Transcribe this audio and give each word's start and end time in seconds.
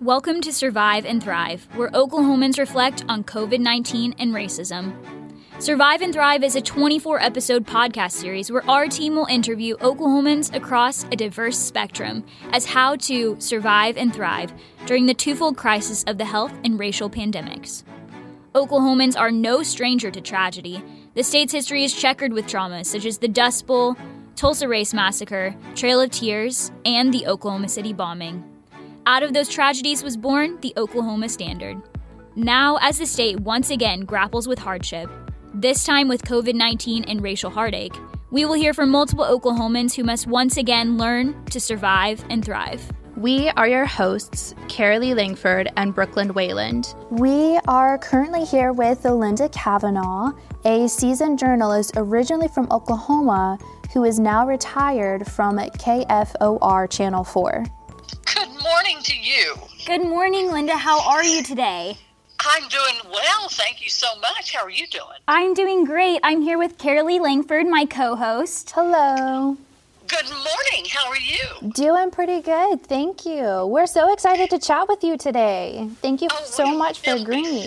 Welcome 0.00 0.40
to 0.42 0.52
Survive 0.52 1.04
and 1.04 1.20
Thrive, 1.20 1.66
where 1.74 1.90
Oklahomans 1.90 2.56
reflect 2.56 3.04
on 3.08 3.24
COVID 3.24 3.58
19 3.58 4.14
and 4.20 4.32
racism. 4.32 4.94
Survive 5.58 6.02
and 6.02 6.12
Thrive 6.12 6.44
is 6.44 6.54
a 6.54 6.60
24 6.60 7.20
episode 7.20 7.66
podcast 7.66 8.12
series 8.12 8.52
where 8.52 8.64
our 8.70 8.86
team 8.86 9.16
will 9.16 9.26
interview 9.26 9.76
Oklahomans 9.78 10.54
across 10.54 11.02
a 11.10 11.16
diverse 11.16 11.58
spectrum 11.58 12.24
as 12.52 12.64
how 12.64 12.94
to 12.94 13.34
survive 13.40 13.96
and 13.96 14.14
thrive 14.14 14.52
during 14.86 15.06
the 15.06 15.14
twofold 15.14 15.56
crisis 15.56 16.04
of 16.04 16.16
the 16.16 16.24
health 16.24 16.52
and 16.62 16.78
racial 16.78 17.10
pandemics. 17.10 17.82
Oklahomans 18.54 19.18
are 19.18 19.32
no 19.32 19.64
stranger 19.64 20.12
to 20.12 20.20
tragedy. 20.20 20.80
The 21.14 21.24
state's 21.24 21.52
history 21.52 21.82
is 21.82 21.92
checkered 21.92 22.32
with 22.32 22.46
traumas 22.46 22.86
such 22.86 23.04
as 23.04 23.18
the 23.18 23.26
Dust 23.26 23.66
Bowl, 23.66 23.96
Tulsa 24.36 24.68
Race 24.68 24.94
Massacre, 24.94 25.56
Trail 25.74 26.00
of 26.00 26.12
Tears, 26.12 26.70
and 26.84 27.12
the 27.12 27.26
Oklahoma 27.26 27.68
City 27.68 27.92
bombing. 27.92 28.44
Out 29.08 29.22
of 29.22 29.32
those 29.32 29.48
tragedies 29.48 30.02
was 30.02 30.18
born 30.18 30.58
the 30.60 30.74
Oklahoma 30.76 31.30
Standard. 31.30 31.80
Now, 32.36 32.76
as 32.82 32.98
the 32.98 33.06
state 33.06 33.40
once 33.40 33.70
again 33.70 34.00
grapples 34.00 34.46
with 34.46 34.58
hardship, 34.58 35.08
this 35.54 35.82
time 35.82 36.08
with 36.08 36.20
COVID 36.24 36.54
19 36.54 37.04
and 37.04 37.22
racial 37.22 37.48
heartache, 37.48 37.94
we 38.30 38.44
will 38.44 38.52
hear 38.52 38.74
from 38.74 38.90
multiple 38.90 39.24
Oklahomans 39.24 39.96
who 39.96 40.04
must 40.04 40.26
once 40.26 40.58
again 40.58 40.98
learn 40.98 41.42
to 41.46 41.58
survive 41.58 42.22
and 42.28 42.44
thrive. 42.44 42.82
We 43.16 43.48
are 43.48 43.66
your 43.66 43.86
hosts, 43.86 44.54
Carolee 44.66 45.16
Langford 45.16 45.72
and 45.78 45.94
Brooklyn 45.94 46.34
Wayland. 46.34 46.94
We 47.10 47.58
are 47.66 47.96
currently 47.96 48.44
here 48.44 48.74
with 48.74 49.06
Linda 49.06 49.48
Cavanaugh, 49.48 50.32
a 50.66 50.86
seasoned 50.86 51.38
journalist 51.38 51.92
originally 51.96 52.48
from 52.48 52.68
Oklahoma 52.70 53.58
who 53.94 54.04
is 54.04 54.20
now 54.20 54.46
retired 54.46 55.26
from 55.26 55.56
KFOR 55.56 56.90
Channel 56.90 57.24
4 57.24 57.64
morning 58.78 59.02
to 59.02 59.16
you. 59.16 59.54
Good 59.86 60.02
morning, 60.04 60.50
Linda. 60.50 60.76
How 60.76 61.00
are 61.08 61.24
you 61.24 61.42
today? 61.42 61.96
I'm 62.40 62.68
doing 62.68 63.12
well. 63.12 63.48
Thank 63.48 63.82
you 63.82 63.90
so 63.90 64.06
much. 64.20 64.54
How 64.54 64.64
are 64.64 64.70
you 64.70 64.86
doing? 64.86 65.18
I'm 65.26 65.54
doing 65.54 65.84
great. 65.84 66.20
I'm 66.22 66.42
here 66.42 66.58
with 66.58 66.78
Carolee 66.78 67.20
Langford, 67.20 67.66
my 67.66 67.84
co 67.84 68.14
host. 68.14 68.72
Hello. 68.74 69.56
Good 70.06 70.28
morning. 70.30 70.86
How 70.90 71.08
are 71.08 71.18
you? 71.18 71.72
Doing 71.72 72.10
pretty 72.10 72.40
good. 72.40 72.82
Thank 72.82 73.26
you. 73.26 73.66
We're 73.66 73.86
so 73.86 74.12
excited 74.12 74.48
to 74.50 74.58
chat 74.58 74.88
with 74.88 75.02
you 75.02 75.18
today. 75.18 75.88
Thank 76.00 76.22
you 76.22 76.28
oh, 76.30 76.44
so 76.44 76.66
much 76.66 77.00
for 77.00 77.10
agreeing. 77.10 77.66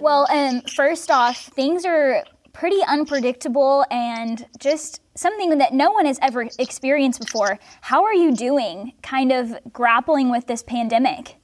Well, 0.00 0.26
um, 0.30 0.62
first 0.62 1.10
off, 1.10 1.36
things 1.54 1.84
are 1.84 2.24
pretty 2.60 2.82
unpredictable 2.86 3.86
and 3.90 4.46
just 4.58 5.00
something 5.14 5.56
that 5.56 5.72
no 5.72 5.90
one 5.92 6.04
has 6.04 6.18
ever 6.20 6.46
experienced 6.58 7.18
before. 7.18 7.58
How 7.80 8.04
are 8.04 8.12
you 8.12 8.36
doing, 8.36 8.92
kind 9.02 9.32
of 9.32 9.58
grappling 9.72 10.30
with 10.30 10.46
this 10.46 10.62
pandemic? 10.62 11.36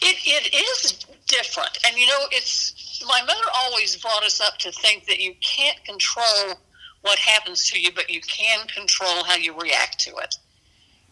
It, 0.00 0.16
it 0.24 0.54
is 0.54 1.04
different. 1.26 1.76
And 1.86 1.94
you 1.98 2.06
know, 2.06 2.20
it's 2.32 3.04
my 3.06 3.20
mother 3.26 3.44
always 3.54 3.96
brought 3.96 4.24
us 4.24 4.40
up 4.40 4.56
to 4.60 4.72
think 4.72 5.04
that 5.08 5.20
you 5.20 5.34
can't 5.42 5.84
control 5.84 6.54
what 7.02 7.18
happens 7.18 7.68
to 7.70 7.78
you, 7.78 7.90
but 7.94 8.08
you 8.08 8.22
can 8.22 8.66
control 8.68 9.24
how 9.24 9.36
you 9.36 9.54
react 9.60 9.98
to 10.00 10.10
it. 10.16 10.36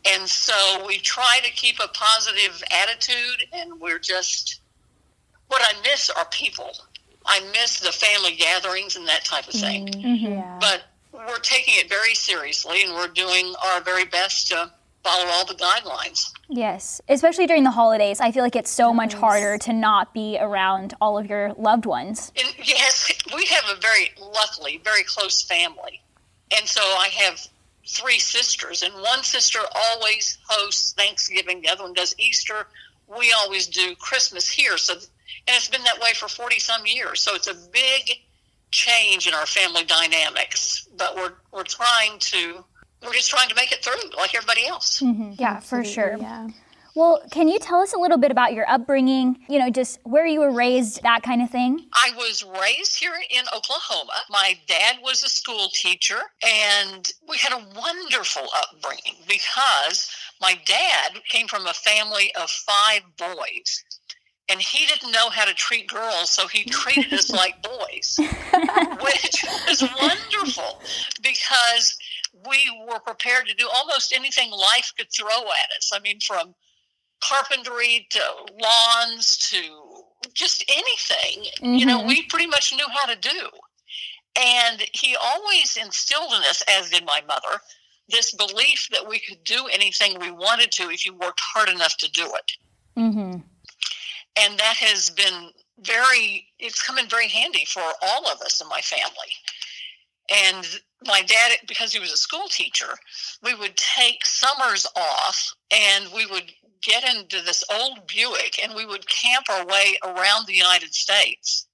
And 0.06 0.26
so 0.26 0.86
we 0.86 1.00
try 1.00 1.40
to 1.44 1.50
keep 1.50 1.80
a 1.80 1.88
positive 1.88 2.62
attitude, 2.70 3.46
and 3.52 3.78
we're 3.78 3.98
just 3.98 4.62
what 5.48 5.60
I 5.62 5.78
miss 5.82 6.08
are 6.08 6.24
people. 6.30 6.72
I 7.26 7.40
miss 7.52 7.80
the 7.80 7.92
family 7.92 8.34
gatherings 8.36 8.96
and 8.96 9.06
that 9.08 9.24
type 9.24 9.46
of 9.48 9.54
thing. 9.54 9.88
Mm-hmm. 9.88 10.32
Yeah. 10.32 10.58
But 10.60 10.84
we're 11.12 11.38
taking 11.38 11.74
it 11.76 11.88
very 11.88 12.14
seriously 12.14 12.82
and 12.82 12.92
we're 12.92 13.08
doing 13.08 13.54
our 13.66 13.80
very 13.80 14.04
best 14.04 14.48
to 14.48 14.70
follow 15.04 15.26
all 15.26 15.44
the 15.44 15.54
guidelines. 15.54 16.32
Yes, 16.48 17.00
especially 17.08 17.46
during 17.46 17.62
the 17.62 17.70
holidays. 17.70 18.20
I 18.20 18.32
feel 18.32 18.42
like 18.42 18.56
it's 18.56 18.70
so 18.70 18.92
much 18.92 19.14
harder 19.14 19.58
to 19.58 19.72
not 19.72 20.14
be 20.14 20.38
around 20.40 20.94
all 21.00 21.18
of 21.18 21.26
your 21.26 21.52
loved 21.58 21.86
ones. 21.86 22.32
And 22.36 22.54
yes, 22.66 23.12
we 23.34 23.44
have 23.46 23.64
a 23.76 23.80
very, 23.80 24.12
luckily, 24.18 24.80
very 24.82 25.04
close 25.04 25.42
family. 25.42 26.02
And 26.56 26.66
so 26.66 26.80
I 26.80 27.08
have 27.16 27.46
three 27.86 28.18
sisters, 28.18 28.82
and 28.82 28.94
one 28.94 29.22
sister 29.22 29.58
always 29.74 30.38
hosts 30.48 30.92
Thanksgiving, 30.92 31.60
the 31.60 31.68
other 31.68 31.84
one 31.84 31.92
does 31.92 32.14
Easter. 32.18 32.66
We 33.06 33.34
always 33.38 33.66
do 33.66 33.94
Christmas 33.96 34.48
here. 34.48 34.78
So, 34.78 34.94
and 35.46 35.56
it's 35.56 35.68
been 35.68 35.84
that 35.84 36.00
way 36.00 36.12
for 36.14 36.28
40 36.28 36.58
some 36.58 36.86
years. 36.86 37.20
So 37.20 37.34
it's 37.34 37.48
a 37.48 37.54
big 37.72 38.18
change 38.70 39.26
in 39.28 39.34
our 39.34 39.46
family 39.46 39.84
dynamics, 39.84 40.88
but 40.96 41.14
we're 41.16 41.34
we're 41.52 41.64
trying 41.64 42.18
to 42.18 42.64
we're 43.02 43.12
just 43.12 43.30
trying 43.30 43.48
to 43.48 43.54
make 43.54 43.72
it 43.72 43.84
through 43.84 44.10
like 44.16 44.34
everybody 44.34 44.66
else. 44.66 45.00
Mm-hmm. 45.00 45.32
Yeah, 45.38 45.54
Absolutely, 45.56 45.88
for 45.88 45.94
sure. 45.94 46.16
Yeah. 46.18 46.48
Well, 46.96 47.22
can 47.32 47.48
you 47.48 47.58
tell 47.58 47.80
us 47.80 47.92
a 47.92 47.98
little 47.98 48.18
bit 48.18 48.30
about 48.30 48.52
your 48.52 48.70
upbringing? 48.70 49.44
You 49.48 49.58
know, 49.58 49.68
just 49.68 49.98
where 50.04 50.26
you 50.26 50.38
were 50.38 50.52
raised, 50.52 51.02
that 51.02 51.24
kind 51.24 51.42
of 51.42 51.50
thing? 51.50 51.88
I 51.92 52.12
was 52.16 52.44
raised 52.44 52.96
here 52.96 53.14
in 53.30 53.44
Oklahoma. 53.54 54.12
My 54.30 54.56
dad 54.68 54.98
was 55.02 55.24
a 55.24 55.28
school 55.28 55.68
teacher, 55.72 56.20
and 56.46 57.10
we 57.28 57.36
had 57.36 57.52
a 57.52 57.64
wonderful 57.76 58.44
upbringing 58.56 59.16
because 59.26 60.08
my 60.40 60.56
dad 60.64 61.20
came 61.28 61.48
from 61.48 61.66
a 61.66 61.72
family 61.72 62.32
of 62.36 62.48
five 62.48 63.02
boys 63.16 63.82
and 64.48 64.60
he 64.60 64.86
didn't 64.86 65.12
know 65.12 65.30
how 65.30 65.44
to 65.44 65.54
treat 65.54 65.88
girls, 65.88 66.30
so 66.30 66.46
he 66.46 66.64
treated 66.64 67.12
us 67.12 67.30
like 67.32 67.62
boys, 67.62 68.18
which 68.18 69.44
was 69.68 69.82
wonderful 70.00 70.82
because 71.22 71.96
we 72.46 72.58
were 72.86 72.98
prepared 73.00 73.46
to 73.46 73.54
do 73.54 73.68
almost 73.74 74.12
anything 74.12 74.50
life 74.50 74.92
could 74.96 75.10
throw 75.10 75.28
at 75.28 75.76
us. 75.76 75.92
I 75.94 76.00
mean, 76.00 76.20
from 76.20 76.54
carpentry 77.22 78.06
to 78.10 78.20
lawns 78.60 79.38
to 79.50 79.60
just 80.34 80.64
anything, 80.68 81.44
mm-hmm. 81.60 81.74
you 81.74 81.86
know, 81.86 82.00
mm-hmm. 82.00 82.08
we 82.08 82.22
pretty 82.24 82.46
much 82.46 82.74
knew 82.74 82.86
how 82.92 83.06
to 83.06 83.16
do. 83.16 83.48
And 84.36 84.84
he 84.92 85.16
always 85.16 85.78
instilled 85.80 86.32
in 86.32 86.40
us, 86.40 86.62
as 86.68 86.90
did 86.90 87.06
my 87.06 87.22
mother, 87.26 87.60
this 88.08 88.34
belief 88.34 88.88
that 88.90 89.08
we 89.08 89.20
could 89.20 89.42
do 89.44 89.68
anything 89.72 90.18
we 90.20 90.32
wanted 90.32 90.72
to 90.72 90.90
if 90.90 91.06
you 91.06 91.14
worked 91.14 91.40
hard 91.40 91.70
enough 91.70 91.96
to 91.98 92.10
do 92.10 92.24
it. 92.24 92.52
Mm-hmm 92.98 93.40
and 94.38 94.58
that 94.58 94.76
has 94.76 95.10
been 95.10 95.50
very 95.80 96.46
it's 96.58 96.82
come 96.82 96.98
in 96.98 97.08
very 97.08 97.28
handy 97.28 97.64
for 97.66 97.82
all 98.02 98.26
of 98.28 98.40
us 98.42 98.60
in 98.60 98.68
my 98.68 98.80
family. 98.80 99.32
And 100.30 100.80
my 101.06 101.22
dad 101.22 101.52
because 101.66 101.92
he 101.92 101.98
was 101.98 102.12
a 102.12 102.16
school 102.16 102.48
teacher 102.48 102.96
we 103.42 103.54
would 103.54 103.76
take 103.76 104.24
summers 104.24 104.86
off 104.96 105.54
and 105.70 106.06
we 106.14 106.24
would 106.26 106.50
get 106.82 107.04
into 107.14 107.42
this 107.42 107.62
old 107.70 108.06
buick 108.06 108.58
and 108.62 108.74
we 108.74 108.86
would 108.86 109.06
camp 109.06 109.46
our 109.50 109.66
way 109.66 109.98
around 110.02 110.46
the 110.46 110.54
united 110.54 110.94
states 110.94 111.66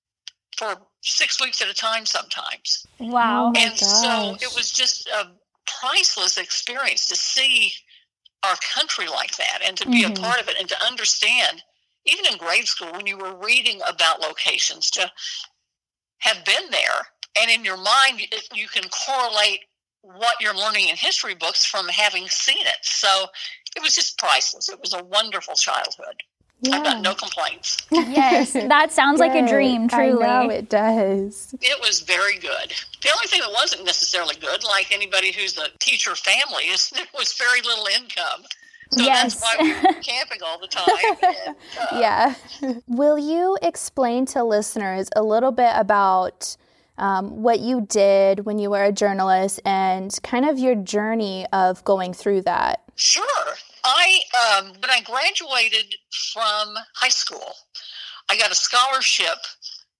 for 0.57 0.77
six 1.03 1.41
weeks 1.41 1.63
at 1.63 1.69
a 1.69 1.75
time 1.75 2.05
sometimes. 2.05 2.87
Wow. 2.99 3.53
And 3.57 3.77
so 3.79 4.37
it 4.41 4.55
was 4.55 4.71
just 4.71 5.09
a 5.09 5.29
priceless 5.81 6.37
experience 6.37 7.07
to 7.07 7.17
see 7.17 7.73
our 8.45 8.57
country 8.75 9.07
like 9.09 9.37
that 9.37 9.61
and 9.65 9.77
to 9.79 9.89
be 9.89 10.03
mm-hmm. 10.03 10.13
a 10.13 10.17
part 10.17 10.41
of 10.41 10.49
it 10.49 10.57
and 10.59 10.69
to 10.69 10.85
understand 10.85 11.63
even 12.07 12.25
in 12.27 12.39
grade 12.39 12.67
school 12.67 12.93
when 12.93 13.07
you 13.07 13.17
were 13.17 13.37
reading 13.37 13.81
about 13.89 14.21
locations 14.21 14.91
to 14.91 15.11
have 16.19 16.45
been 16.45 16.71
there 16.71 17.07
and 17.41 17.51
in 17.51 17.65
your 17.65 17.77
mind 17.77 18.21
you 18.55 18.69
can 18.69 18.89
correlate 18.89 19.61
what 20.03 20.37
you're 20.41 20.57
learning 20.57 20.89
in 20.89 20.97
history 20.97 21.35
books 21.35 21.65
from 21.65 21.89
having 21.89 22.27
seen 22.29 22.67
it 22.67 22.79
so 22.83 23.27
it 23.77 23.83
was 23.83 23.95
just 23.95 24.19
priceless 24.19 24.69
it 24.69 24.81
was 24.81 24.95
a 24.95 25.05
wonderful 25.05 25.55
childhood 25.55 26.17
yeah. 26.63 26.77
I've 26.77 26.85
got 26.85 27.03
no 27.03 27.15
complaints. 27.15 27.79
Yes, 27.91 28.53
that 28.53 28.93
sounds 28.93 29.19
like 29.19 29.35
a 29.35 29.49
dream, 29.49 29.89
truly. 29.89 30.25
I 30.25 30.45
know 30.45 30.51
it 30.51 30.69
does. 30.69 31.55
It 31.61 31.81
was 31.81 32.01
very 32.01 32.37
good. 32.37 32.75
The 33.03 33.11
only 33.15 33.27
thing 33.29 33.41
that 33.41 33.51
wasn't 33.53 33.85
necessarily 33.87 34.35
good, 34.37 34.63
like 34.65 34.93
anybody 34.93 35.33
who's 35.33 35.57
a 35.57 35.69
teacher 35.79 36.15
family, 36.15 36.65
is 36.65 36.91
there 36.95 37.07
was 37.17 37.33
very 37.33 37.63
little 37.63 37.87
income. 37.87 38.45
So 38.93 39.03
yes. 39.05 39.35
that's 39.35 39.43
why 39.43 39.63
we 39.63 39.89
are 39.89 40.03
camping 40.03 40.41
all 40.45 40.59
the 40.59 40.67
time. 40.67 40.87
And, 41.23 41.57
uh, 41.81 42.01
yeah. 42.01 42.35
Will 42.89 43.19
you 43.19 43.57
explain 43.63 44.27
to 44.27 44.43
listeners 44.43 45.09
a 45.15 45.23
little 45.23 45.53
bit 45.53 45.73
about 45.75 46.57
um, 46.99 47.43
what 47.43 47.61
you 47.61 47.83
did 47.83 48.47
when 48.47 48.59
you 48.59 48.71
were 48.71 48.85
a 48.85 48.93
journalist 48.93 49.61
and 49.65 50.17
kind 50.23 50.45
of 50.45 50.59
your 50.59 50.75
journey 50.75 51.47
of 51.53 51.85
going 51.85 52.13
through 52.13 52.43
that? 52.43 52.83
Sure. 52.97 53.25
I 53.85 54.21
um, 54.59 54.73
when 54.81 54.91
I 54.91 55.01
graduated 55.01 55.95
from 56.33 56.75
high 56.95 57.09
school, 57.09 57.55
I 58.29 58.37
got 58.37 58.51
a 58.51 58.55
scholarship 58.55 59.39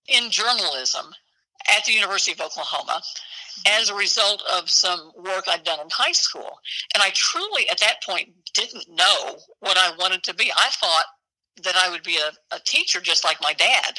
in 0.07 0.31
journalism 0.31 1.15
at 1.69 1.85
the 1.85 1.93
University 1.93 2.33
of 2.33 2.41
Oklahoma 2.41 3.01
mm-hmm. 3.03 3.81
as 3.81 3.91
a 3.91 3.95
result 3.95 4.43
of 4.53 4.71
some 4.71 5.13
work 5.17 5.45
I'd 5.49 5.65
done 5.65 5.81
in 5.81 5.89
high 5.91 6.13
school. 6.13 6.59
And 6.95 7.03
I 7.03 7.11
truly, 7.11 7.69
at 7.69 7.81
that 7.81 8.03
point, 8.03 8.31
didn't 8.55 8.89
know 8.89 9.39
what 9.61 9.77
I 9.77 9.93
wanted 9.99 10.23
to 10.25 10.35
be. 10.35 10.51
I 10.55 10.69
thought 10.71 11.05
that 11.63 11.77
I 11.77 11.91
would 11.91 12.03
be 12.03 12.17
a, 12.17 12.57
a 12.57 12.61
teacher 12.61 13.01
just 13.01 13.25
like 13.25 13.39
my 13.43 13.53
dad. 13.53 13.99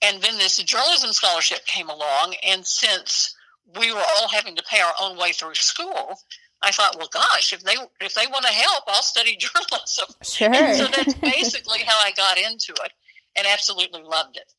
And 0.00 0.22
then 0.22 0.38
this 0.38 0.58
journalism 0.58 1.12
scholarship 1.12 1.66
came 1.66 1.88
along. 1.88 2.36
And 2.46 2.66
since 2.66 3.34
we 3.78 3.92
were 3.92 4.02
all 4.16 4.28
having 4.28 4.56
to 4.56 4.62
pay 4.62 4.80
our 4.80 4.94
own 5.00 5.18
way 5.18 5.32
through 5.32 5.54
school, 5.54 6.18
I 6.62 6.72
thought, 6.72 6.96
well, 6.98 7.08
gosh, 7.12 7.52
if 7.52 7.62
they 7.62 7.76
if 8.00 8.14
they 8.14 8.26
want 8.26 8.44
to 8.44 8.52
help, 8.52 8.84
I'll 8.88 9.02
study 9.02 9.36
journalism. 9.38 10.06
Sure. 10.22 10.52
And 10.52 10.76
so 10.76 10.86
that's 10.86 11.14
basically 11.14 11.80
how 11.80 11.98
I 11.98 12.12
got 12.12 12.38
into 12.38 12.72
it, 12.84 12.92
and 13.36 13.46
absolutely 13.46 14.02
loved 14.02 14.36
it. 14.36 14.52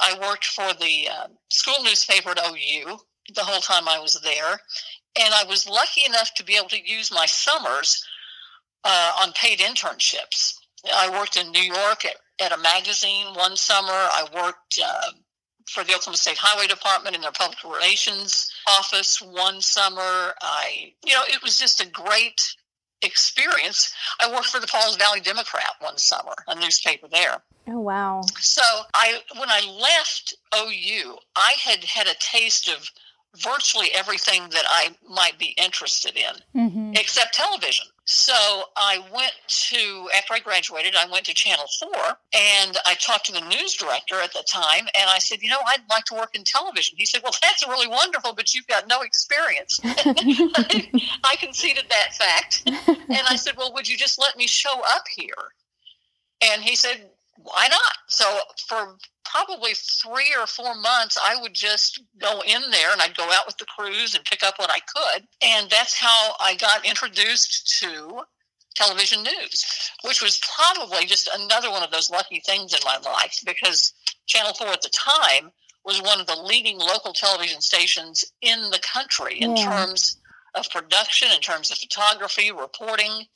I 0.00 0.18
worked 0.20 0.46
for 0.46 0.72
the 0.74 1.08
uh, 1.08 1.28
school 1.50 1.84
newspaper 1.84 2.30
at 2.30 2.38
OU 2.38 2.98
the 3.34 3.44
whole 3.44 3.60
time 3.60 3.88
I 3.88 4.00
was 4.00 4.20
there, 4.22 4.60
and 5.20 5.34
I 5.34 5.44
was 5.44 5.68
lucky 5.68 6.02
enough 6.06 6.34
to 6.34 6.44
be 6.44 6.56
able 6.56 6.68
to 6.70 6.90
use 6.90 7.12
my 7.12 7.26
summers 7.26 8.04
uh, 8.84 9.12
on 9.22 9.32
paid 9.32 9.58
internships. 9.60 10.54
I 10.94 11.10
worked 11.10 11.36
in 11.36 11.50
New 11.50 11.62
York 11.62 12.04
at, 12.04 12.16
at 12.40 12.52
a 12.52 12.62
magazine 12.62 13.26
one 13.34 13.56
summer. 13.56 13.92
I 13.92 14.26
worked 14.34 14.80
uh, 14.82 15.12
for 15.66 15.84
the 15.84 15.94
Oklahoma 15.94 16.16
State 16.16 16.38
Highway 16.38 16.66
Department 16.66 17.14
in 17.14 17.22
their 17.22 17.32
public 17.32 17.62
relations 17.62 18.50
office 18.66 19.20
one 19.20 19.60
summer. 19.60 20.34
I, 20.40 20.94
you 21.04 21.14
know, 21.14 21.22
it 21.28 21.42
was 21.42 21.58
just 21.58 21.80
a 21.80 21.88
great 21.88 22.40
experience. 23.02 23.92
I 24.20 24.30
worked 24.30 24.46
for 24.48 24.60
the 24.60 24.66
Pauls 24.66 24.96
Valley 24.96 25.20
Democrat 25.20 25.70
one 25.80 25.98
summer, 25.98 26.34
a 26.48 26.54
newspaper 26.58 27.08
there. 27.08 27.42
Oh 27.68 27.80
wow. 27.80 28.22
So 28.40 28.62
I 28.94 29.20
when 29.38 29.48
I 29.48 29.60
left 29.80 30.34
OU, 30.56 31.16
I 31.36 31.54
had 31.62 31.84
had 31.84 32.06
a 32.06 32.14
taste 32.18 32.68
of 32.68 32.90
virtually 33.36 33.88
everything 33.94 34.48
that 34.50 34.64
I 34.68 34.90
might 35.08 35.38
be 35.38 35.54
interested 35.56 36.16
in, 36.16 36.34
Mm-hmm. 36.60 36.92
except 36.94 37.34
television. 37.34 37.86
So 38.12 38.64
I 38.76 38.98
went 39.14 39.34
to, 39.46 40.08
after 40.18 40.34
I 40.34 40.40
graduated, 40.40 40.96
I 40.96 41.08
went 41.08 41.26
to 41.26 41.34
Channel 41.34 41.66
4 41.78 41.90
and 42.34 42.76
I 42.84 42.94
talked 42.94 43.26
to 43.26 43.32
the 43.32 43.40
news 43.42 43.74
director 43.74 44.16
at 44.16 44.32
the 44.32 44.42
time 44.48 44.88
and 44.98 45.08
I 45.08 45.20
said, 45.20 45.40
you 45.42 45.48
know, 45.48 45.60
I'd 45.64 45.88
like 45.88 46.06
to 46.06 46.14
work 46.14 46.34
in 46.34 46.42
television. 46.42 46.98
He 46.98 47.06
said, 47.06 47.20
well, 47.22 47.32
that's 47.40 47.64
really 47.68 47.86
wonderful, 47.86 48.34
but 48.34 48.52
you've 48.52 48.66
got 48.66 48.88
no 48.88 49.02
experience. 49.02 49.78
I 49.84 51.36
conceded 51.38 51.84
that 51.88 52.14
fact. 52.14 52.68
And 53.10 53.22
I 53.28 53.36
said, 53.36 53.54
well, 53.56 53.72
would 53.74 53.88
you 53.88 53.96
just 53.96 54.20
let 54.20 54.36
me 54.36 54.46
show 54.46 54.80
up 54.80 55.04
here? 55.16 55.34
And 56.42 56.62
he 56.62 56.76
said, 56.76 57.10
why 57.42 57.68
not? 57.68 57.96
So 58.08 58.24
for 58.66 58.96
probably 59.24 59.72
three 59.74 60.34
or 60.38 60.46
four 60.46 60.74
months, 60.74 61.18
I 61.22 61.40
would 61.40 61.54
just 61.54 62.02
go 62.20 62.42
in 62.46 62.62
there 62.70 62.92
and 62.92 63.00
I'd 63.00 63.16
go 63.16 63.30
out 63.30 63.46
with 63.46 63.56
the 63.58 63.66
crews 63.66 64.14
and 64.14 64.24
pick 64.24 64.42
up 64.42 64.54
what 64.58 64.70
I 64.70 64.80
could. 64.80 65.26
And 65.42 65.70
that's 65.70 65.96
how 65.96 66.32
I 66.40 66.56
got 66.56 66.84
introduced 66.84 67.78
to 67.80 68.22
television 68.74 69.22
news, 69.22 69.64
which 70.04 70.22
was 70.22 70.40
probably 70.56 71.06
just 71.06 71.28
another 71.34 71.70
one 71.70 71.82
of 71.82 71.90
those 71.90 72.10
lucky 72.10 72.40
things 72.44 72.72
in 72.72 72.80
my 72.84 72.98
life 72.98 73.38
because 73.44 73.92
Channel 74.26 74.54
4 74.54 74.68
at 74.68 74.82
the 74.82 74.90
time 74.90 75.50
was 75.84 76.02
one 76.02 76.20
of 76.20 76.26
the 76.26 76.36
leading 76.42 76.78
local 76.78 77.12
television 77.12 77.60
stations 77.60 78.24
in 78.42 78.70
the 78.70 78.78
country 78.80 79.36
in 79.40 79.56
Yeah. 79.56 79.64
terms 79.64 80.18
of 80.54 80.68
production, 80.70 81.30
in 81.32 81.40
terms 81.40 81.70
of 81.70 81.78
photography, 81.78 82.50
reporting. 82.52 83.26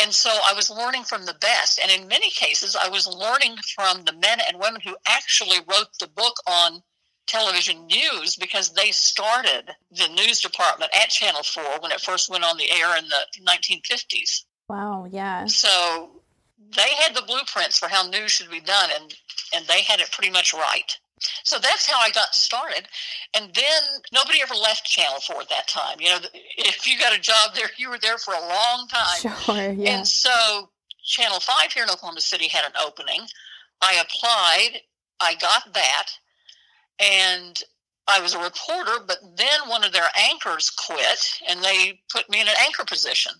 And 0.00 0.12
so 0.12 0.30
I 0.30 0.54
was 0.54 0.70
learning 0.70 1.04
from 1.04 1.26
the 1.26 1.34
best. 1.34 1.80
And 1.82 1.90
in 1.90 2.08
many 2.08 2.30
cases, 2.30 2.76
I 2.76 2.88
was 2.88 3.06
learning 3.06 3.56
from 3.74 4.04
the 4.04 4.12
men 4.12 4.38
and 4.46 4.60
women 4.60 4.80
who 4.80 4.96
actually 5.06 5.58
wrote 5.68 5.88
the 5.98 6.08
book 6.08 6.36
on 6.46 6.82
television 7.26 7.86
news 7.86 8.36
because 8.36 8.72
they 8.72 8.90
started 8.90 9.70
the 9.90 10.08
news 10.08 10.40
department 10.40 10.90
at 10.94 11.10
Channel 11.10 11.42
4 11.42 11.80
when 11.80 11.92
it 11.92 12.00
first 12.00 12.30
went 12.30 12.44
on 12.44 12.56
the 12.56 12.70
air 12.70 12.96
in 12.96 13.04
the 13.08 13.50
1950s. 13.50 14.44
Wow, 14.68 15.06
yeah. 15.10 15.46
So 15.46 16.10
they 16.74 16.88
had 17.00 17.14
the 17.14 17.22
blueprints 17.22 17.78
for 17.78 17.88
how 17.88 18.08
news 18.08 18.32
should 18.32 18.50
be 18.50 18.60
done, 18.60 18.90
and, 18.98 19.14
and 19.54 19.66
they 19.66 19.82
had 19.82 20.00
it 20.00 20.10
pretty 20.12 20.30
much 20.30 20.52
right. 20.54 20.96
So 21.44 21.58
that's 21.58 21.86
how 21.86 21.98
I 21.98 22.10
got 22.10 22.34
started. 22.34 22.86
And 23.34 23.52
then 23.54 23.82
nobody 24.12 24.40
ever 24.42 24.54
left 24.54 24.84
Channel 24.84 25.20
4 25.20 25.40
at 25.40 25.48
that 25.48 25.66
time. 25.66 25.96
You 26.00 26.10
know, 26.10 26.18
if 26.56 26.86
you 26.86 26.98
got 26.98 27.16
a 27.16 27.20
job 27.20 27.54
there, 27.54 27.68
you 27.76 27.90
were 27.90 27.98
there 27.98 28.18
for 28.18 28.34
a 28.34 28.40
long 28.40 28.86
time. 28.88 29.32
Sure, 29.44 29.72
yeah. 29.72 29.98
And 29.98 30.06
so 30.06 30.70
Channel 31.04 31.40
5 31.40 31.72
here 31.72 31.82
in 31.82 31.90
Oklahoma 31.90 32.20
City 32.20 32.48
had 32.48 32.64
an 32.64 32.72
opening. 32.84 33.22
I 33.80 34.02
applied, 34.02 34.80
I 35.20 35.34
got 35.40 35.72
that, 35.74 36.06
and 37.00 37.60
I 38.08 38.20
was 38.20 38.34
a 38.34 38.38
reporter, 38.38 39.04
but 39.06 39.18
then 39.36 39.68
one 39.68 39.84
of 39.84 39.92
their 39.92 40.08
anchors 40.30 40.70
quit 40.70 41.40
and 41.48 41.62
they 41.62 42.00
put 42.10 42.28
me 42.30 42.40
in 42.40 42.48
an 42.48 42.54
anchor 42.64 42.84
position. 42.84 43.32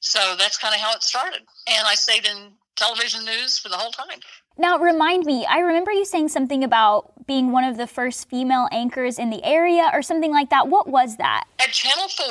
So 0.00 0.36
that's 0.38 0.58
kind 0.58 0.74
of 0.74 0.80
how 0.80 0.94
it 0.94 1.02
started. 1.02 1.40
And 1.66 1.86
I 1.86 1.94
stayed 1.94 2.26
in 2.26 2.52
television 2.76 3.24
news 3.24 3.58
for 3.58 3.68
the 3.68 3.76
whole 3.76 3.90
time. 3.90 4.20
Now, 4.58 4.78
remind 4.78 5.24
me, 5.26 5.44
I 5.44 5.58
remember 5.58 5.92
you 5.92 6.04
saying 6.04 6.28
something 6.28 6.64
about 6.64 7.12
being 7.26 7.52
one 7.52 7.64
of 7.64 7.76
the 7.76 7.86
first 7.86 8.28
female 8.28 8.68
anchors 8.72 9.18
in 9.18 9.30
the 9.30 9.44
area 9.44 9.90
or 9.92 10.00
something 10.02 10.32
like 10.32 10.50
that. 10.50 10.68
What 10.68 10.88
was 10.88 11.16
that? 11.16 11.44
At 11.58 11.72
Channel 11.72 12.08
4, 12.08 12.26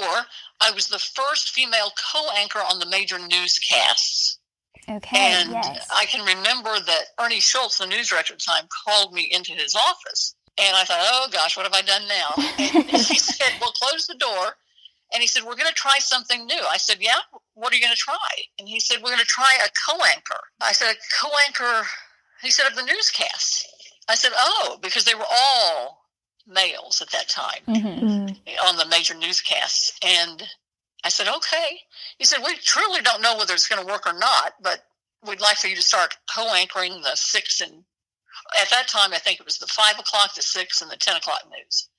I 0.62 0.72
was 0.72 0.88
the 0.88 1.00
first 1.00 1.50
female 1.52 1.92
co 2.14 2.28
anchor 2.36 2.60
on 2.60 2.80
the 2.80 2.86
major 2.88 3.20
newscasts. 3.20 4.40
Okay, 4.90 5.18
And 5.18 5.52
yes. 5.52 5.88
I 5.96 6.06
can 6.06 6.24
remember 6.26 6.80
that 6.86 7.06
Ernie 7.20 7.40
Schultz, 7.40 7.80
the 7.80 7.88
news 7.88 8.10
director 8.10 8.34
at 8.34 8.40
the 8.40 8.46
time, 8.46 8.66
called 8.86 9.14
me 9.14 9.30
into 9.32 9.54
his 9.54 9.76
office. 9.76 10.36
And 10.58 10.76
I 10.76 10.84
thought, 10.84 11.00
oh 11.02 11.28
gosh, 11.32 11.58
what 11.58 11.66
have 11.66 11.74
I 11.74 11.82
done 11.82 12.04
now? 12.08 12.34
And 12.60 13.02
he 13.02 13.18
said, 13.20 13.54
well, 13.60 13.72
close 13.72 14.08
the 14.08 14.16
door. 14.16 14.56
And 15.14 15.22
he 15.22 15.28
said, 15.28 15.44
we're 15.44 15.56
going 15.56 15.70
to 15.70 15.74
try 15.74 15.98
something 16.00 16.46
new. 16.46 16.62
I 16.70 16.78
said, 16.78 16.98
yeah, 17.00 17.20
what 17.54 17.72
are 17.72 17.76
you 17.76 17.82
going 17.82 17.94
to 17.94 17.98
try? 17.98 18.16
And 18.60 18.68
he 18.68 18.80
said, 18.80 18.98
we're 18.98 19.10
going 19.10 19.20
to 19.20 19.26
try 19.26 19.58
a 19.64 19.70
co 19.88 19.98
anchor. 20.14 20.40
I 20.62 20.74
said, 20.74 20.92
a 20.92 20.96
co 21.22 21.30
anchor, 21.48 21.88
he 22.42 22.52
said, 22.52 22.68
of 22.68 22.76
the 22.76 22.84
newscast. 22.84 23.68
I 24.10 24.16
said, 24.16 24.32
oh, 24.36 24.78
because 24.82 25.04
they 25.04 25.16
were 25.16 25.26
all 25.30 26.02
males 26.48 27.02
at 27.02 27.10
that 27.10 27.28
time 27.28 27.62
Mm-hmm. 27.68 28.06
Mm, 28.06 28.38
on 28.68 28.78
the 28.78 28.86
major 28.86 29.16
newscasts. 29.16 29.98
And 30.06 30.44
I 31.04 31.10
said, 31.10 31.28
okay. 31.28 31.80
He 32.18 32.26
said, 32.26 32.40
we 32.44 32.56
truly 32.56 33.02
don't 33.02 33.22
know 33.22 33.36
whether 33.38 33.54
it's 33.54 33.68
going 33.68 33.84
to 33.86 33.92
work 33.92 34.06
or 34.06 34.18
not, 34.18 34.54
but 34.62 34.84
we'd 35.28 35.42
like 35.42 35.58
for 35.58 35.68
you 35.68 35.76
to 35.76 35.82
start 35.82 36.18
co 36.34 36.54
anchoring 36.54 37.02
the 37.02 37.16
six 37.16 37.62
and 37.62 37.84
at 38.62 38.70
that 38.70 38.88
time, 38.88 39.14
I 39.14 39.18
think 39.18 39.40
it 39.40 39.46
was 39.46 39.58
the 39.58 39.68
five 39.68 39.98
o'clock, 40.00 40.36
the 40.36 40.42
six, 40.42 40.82
and 40.82 40.92
the 40.92 40.98
10 40.98 41.16
o'clock 41.16 41.42
news. 41.50 41.90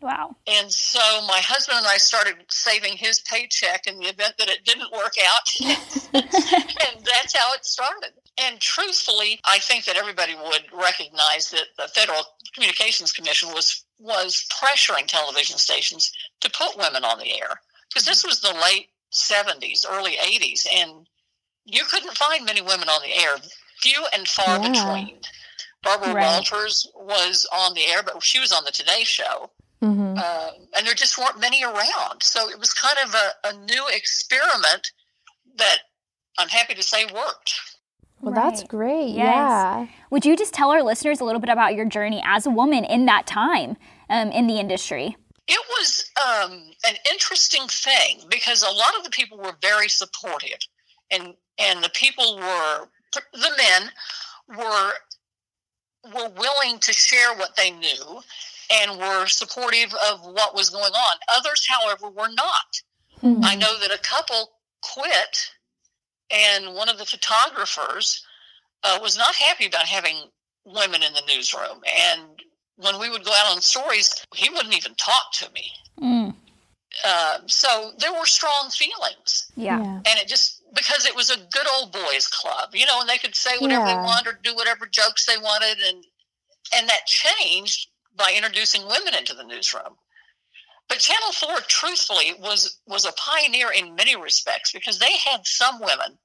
Wow. 0.00 0.36
And 0.46 0.70
so 0.70 0.98
my 1.26 1.40
husband 1.42 1.78
and 1.78 1.86
I 1.86 1.96
started 1.96 2.36
saving 2.48 2.96
his 2.96 3.20
paycheck 3.20 3.86
in 3.86 3.98
the 3.98 4.06
event 4.06 4.34
that 4.38 4.48
it 4.48 4.64
didn't 4.64 4.92
work 4.92 5.14
out. 5.24 5.50
and 6.14 7.04
that's 7.04 7.36
how 7.36 7.52
it 7.54 7.64
started. 7.64 8.10
And 8.38 8.60
truthfully, 8.60 9.40
I 9.46 9.58
think 9.58 9.86
that 9.86 9.96
everybody 9.96 10.34
would 10.34 10.64
recognize 10.72 11.50
that 11.50 11.68
the 11.78 11.88
Federal 11.88 12.22
Communications 12.54 13.12
Commission 13.12 13.48
was 13.50 13.84
was 13.98 14.46
pressuring 14.52 15.06
television 15.06 15.56
stations 15.56 16.12
to 16.40 16.50
put 16.50 16.76
women 16.76 17.02
on 17.02 17.18
the 17.18 17.32
air 17.40 17.58
because 17.88 18.04
this 18.04 18.26
was 18.26 18.40
the 18.42 18.52
late 18.52 18.88
70s, 19.10 19.86
early 19.90 20.16
80s, 20.22 20.66
and 20.74 21.06
you 21.64 21.82
couldn't 21.90 22.14
find 22.18 22.44
many 22.44 22.60
women 22.60 22.90
on 22.90 23.00
the 23.00 23.14
air, 23.14 23.36
few 23.80 24.04
and 24.12 24.28
far 24.28 24.60
Yeah. 24.60 24.68
between. 24.70 25.20
Barbara 25.82 26.12
Right. 26.14 26.24
Walters 26.24 26.86
was 26.94 27.46
on 27.50 27.72
the 27.72 27.86
air, 27.86 28.02
but 28.02 28.22
she 28.22 28.38
was 28.38 28.52
on 28.52 28.64
the 28.64 28.70
Today 28.72 29.04
Show 29.04 29.50
mhm. 29.82 30.18
uh, 30.18 30.50
and 30.76 30.86
there 30.86 30.94
just 30.94 31.18
weren't 31.18 31.40
many 31.40 31.64
around. 31.64 32.22
So 32.22 32.48
it 32.48 32.58
was 32.58 32.72
kind 32.72 32.96
of 33.04 33.14
a, 33.14 33.48
a 33.48 33.64
new 33.64 33.84
experiment 33.92 34.90
that 35.56 35.78
I'm 36.38 36.48
happy 36.48 36.74
to 36.74 36.82
say 36.82 37.06
worked. 37.06 37.60
Well, 38.20 38.34
that's 38.34 38.62
great. 38.64 39.10
Yes. 39.10 39.16
Yeah. 39.16 39.86
Would 40.10 40.24
you 40.24 40.36
just 40.36 40.54
tell 40.54 40.70
our 40.70 40.82
listeners 40.82 41.20
a 41.20 41.24
little 41.24 41.40
bit 41.40 41.50
about 41.50 41.74
your 41.74 41.84
journey 41.84 42.22
as 42.26 42.46
a 42.46 42.50
woman 42.50 42.84
in 42.84 43.06
that 43.06 43.26
time 43.26 43.76
um, 44.08 44.30
in 44.30 44.46
the 44.46 44.58
industry? 44.58 45.16
It 45.46 45.60
was 45.70 46.10
um, 46.26 46.70
an 46.86 46.96
interesting 47.10 47.68
thing 47.68 48.20
because 48.28 48.62
a 48.62 48.74
lot 48.74 48.96
of 48.98 49.04
the 49.04 49.10
people 49.10 49.38
were 49.38 49.54
very 49.62 49.88
supportive, 49.88 50.58
and 51.10 51.34
and 51.58 51.84
the 51.84 51.90
people 51.90 52.36
were 52.36 52.88
the 53.32 53.50
men 53.56 53.90
were 54.58 54.92
were 56.14 56.30
willing 56.30 56.78
to 56.80 56.92
share 56.92 57.34
what 57.36 57.56
they 57.56 57.70
knew 57.70 58.22
and 58.72 58.98
were 58.98 59.26
supportive 59.26 59.94
of 60.10 60.20
what 60.26 60.54
was 60.54 60.70
going 60.70 60.92
on. 60.92 61.16
Others, 61.36 61.66
however, 61.68 62.08
were 62.08 62.28
not. 62.28 62.80
Mhm. 63.22 63.44
I 63.44 63.54
know 63.54 63.78
that 63.80 63.90
a 63.90 63.98
couple 63.98 64.52
quit, 64.82 65.50
and 66.30 66.74
one 66.74 66.88
of 66.88 66.98
the 66.98 67.06
photographers 67.06 68.22
uh, 68.82 68.98
was 69.00 69.16
not 69.16 69.34
happy 69.34 69.66
about 69.66 69.86
having 69.86 70.30
women 70.64 71.02
in 71.02 71.12
the 71.12 71.22
newsroom. 71.26 71.82
And 71.86 72.42
when 72.76 72.98
we 72.98 73.08
would 73.08 73.24
go 73.24 73.32
out 73.32 73.52
on 73.54 73.60
stories, 73.60 74.14
he 74.34 74.48
wouldn't 74.50 74.76
even 74.76 74.94
talk 74.96 75.32
to 75.34 75.50
me. 75.52 75.72
Mm, 76.00 76.36
Uh, 77.04 77.38
so 77.46 77.92
there 77.98 78.12
were 78.12 78.26
strong 78.26 78.70
feelings, 78.70 79.50
yeah. 79.56 79.78
and 79.80 80.06
it 80.06 80.28
just 80.28 80.62
because 80.74 81.04
it 81.04 81.14
was 81.16 81.30
a 81.30 81.36
good 81.36 81.66
old 81.68 81.92
boys 81.92 82.26
club, 82.26 82.74
you 82.74 82.86
know, 82.86 83.00
and 83.00 83.08
they 83.08 83.18
could 83.18 83.34
say 83.34 83.56
whatever 83.58 83.84
they 83.86 83.94
wanted 83.94 84.28
or 84.28 84.38
do 84.42 84.54
whatever 84.54 84.86
jokes 84.86 85.26
they 85.26 85.36
wanted, 85.38 85.78
and 85.80 86.04
and 86.74 86.88
that 86.88 87.06
changed 87.06 87.88
by 88.16 88.32
introducing 88.36 88.86
women 88.86 89.14
into 89.14 89.34
the 89.34 89.44
newsroom. 89.44 89.96
But 90.88 90.98
Channel 90.98 91.32
Four, 91.32 91.60
truthfully, 91.66 92.34
was 92.38 92.78
was 92.86 93.04
a 93.04 93.12
pioneer 93.12 93.72
in 93.72 93.94
many 93.94 94.16
respects 94.16 94.72
because 94.72 94.98
they 94.98 95.16
had 95.24 95.46
some 95.46 95.80
women 95.80 96.18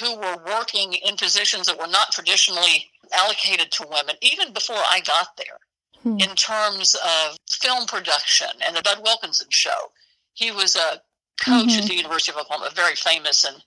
who 0.00 0.16
were 0.16 0.42
working 0.46 0.92
in 0.92 1.16
positions 1.16 1.66
that 1.66 1.78
were 1.78 1.86
not 1.86 2.12
traditionally 2.12 2.90
allocated 3.12 3.72
to 3.72 3.86
women, 3.90 4.16
even 4.20 4.52
before 4.52 4.76
I 4.76 5.00
got 5.00 5.36
there 5.36 5.58
Hmm. 6.02 6.16
in 6.20 6.34
terms 6.36 6.94
of 6.94 7.36
film 7.50 7.86
production 7.86 8.48
and 8.64 8.76
the 8.76 8.82
Bud 8.82 9.00
Wilkinson 9.02 9.48
show. 9.50 9.90
He 10.34 10.52
was 10.52 10.76
a 10.76 11.02
coach 11.44 11.66
mm-hmm. 11.66 11.82
at 11.82 11.88
the 11.88 11.96
University 11.96 12.30
of 12.30 12.38
Oklahoma, 12.38 12.68
a 12.70 12.74
very 12.74 12.94
famous 12.94 13.44
and 13.44 13.64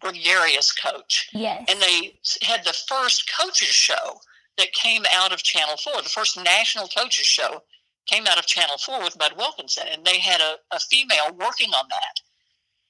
gregarious 0.00 0.72
coach. 0.72 1.28
Yes. 1.32 1.66
And 1.68 1.80
they 1.80 2.18
had 2.42 2.64
the 2.64 2.72
first 2.88 3.30
coaches 3.38 3.68
show 3.68 4.20
that 4.58 4.72
came 4.72 5.04
out 5.14 5.32
of 5.32 5.42
Channel 5.42 5.76
4. 5.76 6.02
The 6.02 6.08
first 6.08 6.36
national 6.42 6.88
coaches 6.88 7.26
show 7.26 7.62
came 8.06 8.26
out 8.26 8.38
of 8.38 8.46
Channel 8.46 8.76
4 8.78 9.02
with 9.02 9.18
Bud 9.18 9.32
Wilkinson, 9.36 9.84
and 9.90 10.04
they 10.04 10.18
had 10.18 10.40
a, 10.40 10.56
a 10.72 10.80
female 10.80 11.32
working 11.38 11.70
on 11.70 11.86
that. 11.88 12.20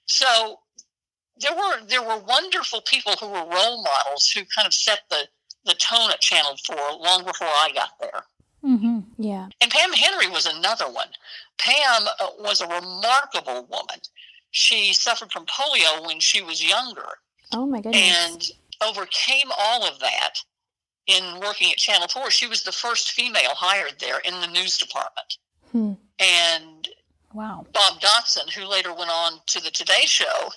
So 0.06 0.58
there 1.40 1.54
were 1.54 1.84
there 1.86 2.02
were 2.02 2.18
wonderful 2.18 2.80
people 2.82 3.12
who 3.20 3.28
were 3.28 3.44
role 3.44 3.82
models 3.82 4.30
who 4.30 4.42
kind 4.54 4.66
of 4.66 4.74
set 4.74 5.00
the, 5.10 5.28
the 5.64 5.74
tone 5.74 6.10
at 6.10 6.20
Channel 6.20 6.56
4 6.66 6.76
long 6.98 7.24
before 7.24 7.46
I 7.46 7.70
got 7.74 7.90
there. 8.00 8.22
Mm-hmm. 8.64 9.00
Yeah. 9.18 9.48
And 9.60 9.70
Pam 9.70 9.92
Henry 9.92 10.28
was 10.28 10.46
another 10.46 10.90
one. 10.90 11.08
Pam 11.58 12.06
uh, 12.20 12.28
was 12.40 12.60
a 12.60 12.66
remarkable 12.66 13.66
woman. 13.70 14.00
She 14.50 14.92
suffered 14.92 15.30
from 15.30 15.46
polio 15.46 16.04
when 16.06 16.20
she 16.20 16.42
was 16.42 16.64
younger. 16.64 17.18
Oh, 17.52 17.66
my 17.66 17.80
goodness. 17.80 18.00
And 18.02 18.50
overcame 18.82 19.48
all 19.56 19.84
of 19.84 20.00
that 20.00 20.42
in 21.08 21.40
working 21.40 21.72
at 21.72 21.78
Channel 21.78 22.06
4. 22.06 22.30
She 22.30 22.46
was 22.46 22.62
the 22.62 22.72
first 22.72 23.12
female 23.12 23.54
hired 23.54 23.94
there 23.98 24.20
in 24.20 24.40
the 24.40 24.46
news 24.46 24.78
department. 24.78 25.38
Hmm. 25.72 25.92
And 26.20 26.88
wow. 27.34 27.66
Bob 27.72 28.00
Dotson, 28.00 28.50
who 28.52 28.66
later 28.66 28.94
went 28.94 29.10
on 29.10 29.40
to 29.46 29.60
the 29.60 29.70
Today 29.70 30.02
Show 30.04 30.50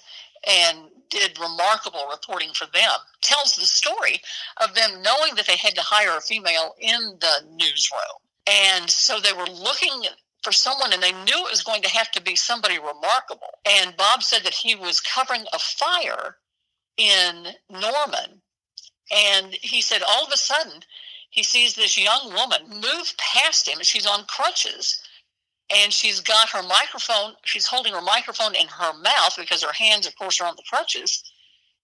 and 0.47 0.89
did 1.09 1.39
remarkable 1.39 2.05
reporting 2.11 2.51
for 2.53 2.65
them, 2.73 2.91
tells 3.21 3.55
the 3.55 3.65
story 3.65 4.21
of 4.61 4.75
them 4.75 5.01
knowing 5.01 5.35
that 5.35 5.47
they 5.47 5.57
had 5.57 5.75
to 5.75 5.81
hire 5.81 6.17
a 6.17 6.21
female 6.21 6.75
in 6.79 7.17
the 7.19 7.45
newsroom. 7.53 8.19
And 8.47 8.89
so 8.89 9.19
they 9.19 9.33
were 9.33 9.49
looking 9.49 10.03
for 10.43 10.51
someone 10.51 10.91
and 10.91 11.01
they 11.01 11.11
knew 11.11 11.45
it 11.45 11.51
was 11.51 11.63
going 11.63 11.83
to 11.83 11.89
have 11.89 12.11
to 12.11 12.21
be 12.21 12.35
somebody 12.35 12.77
remarkable. 12.77 13.59
And 13.65 13.95
Bob 13.95 14.23
said 14.23 14.43
that 14.43 14.53
he 14.53 14.75
was 14.75 14.99
covering 14.99 15.45
a 15.53 15.59
fire 15.59 16.37
in 16.97 17.47
Norman 17.69 18.40
and 19.11 19.53
he 19.61 19.81
said, 19.81 20.01
all 20.07 20.25
of 20.25 20.31
a 20.33 20.37
sudden, 20.37 20.81
he 21.29 21.43
sees 21.43 21.75
this 21.75 21.97
young 21.97 22.33
woman 22.33 22.69
move 22.69 23.13
past 23.17 23.67
him. 23.67 23.79
She's 23.81 24.05
on 24.05 24.25
crutches 24.25 25.01
and 25.73 25.93
she's 25.93 26.19
got 26.19 26.49
her 26.49 26.63
microphone. 26.63 27.33
She's 27.43 27.65
holding 27.65 27.93
her 27.93 28.01
microphone 28.01 28.55
in 28.55 28.67
her 28.67 28.93
mouth 28.93 29.35
because 29.37 29.63
her 29.63 29.73
hands, 29.73 30.05
of 30.05 30.17
course, 30.17 30.41
are 30.41 30.47
on 30.47 30.55
the 30.55 30.63
crutches. 30.69 31.23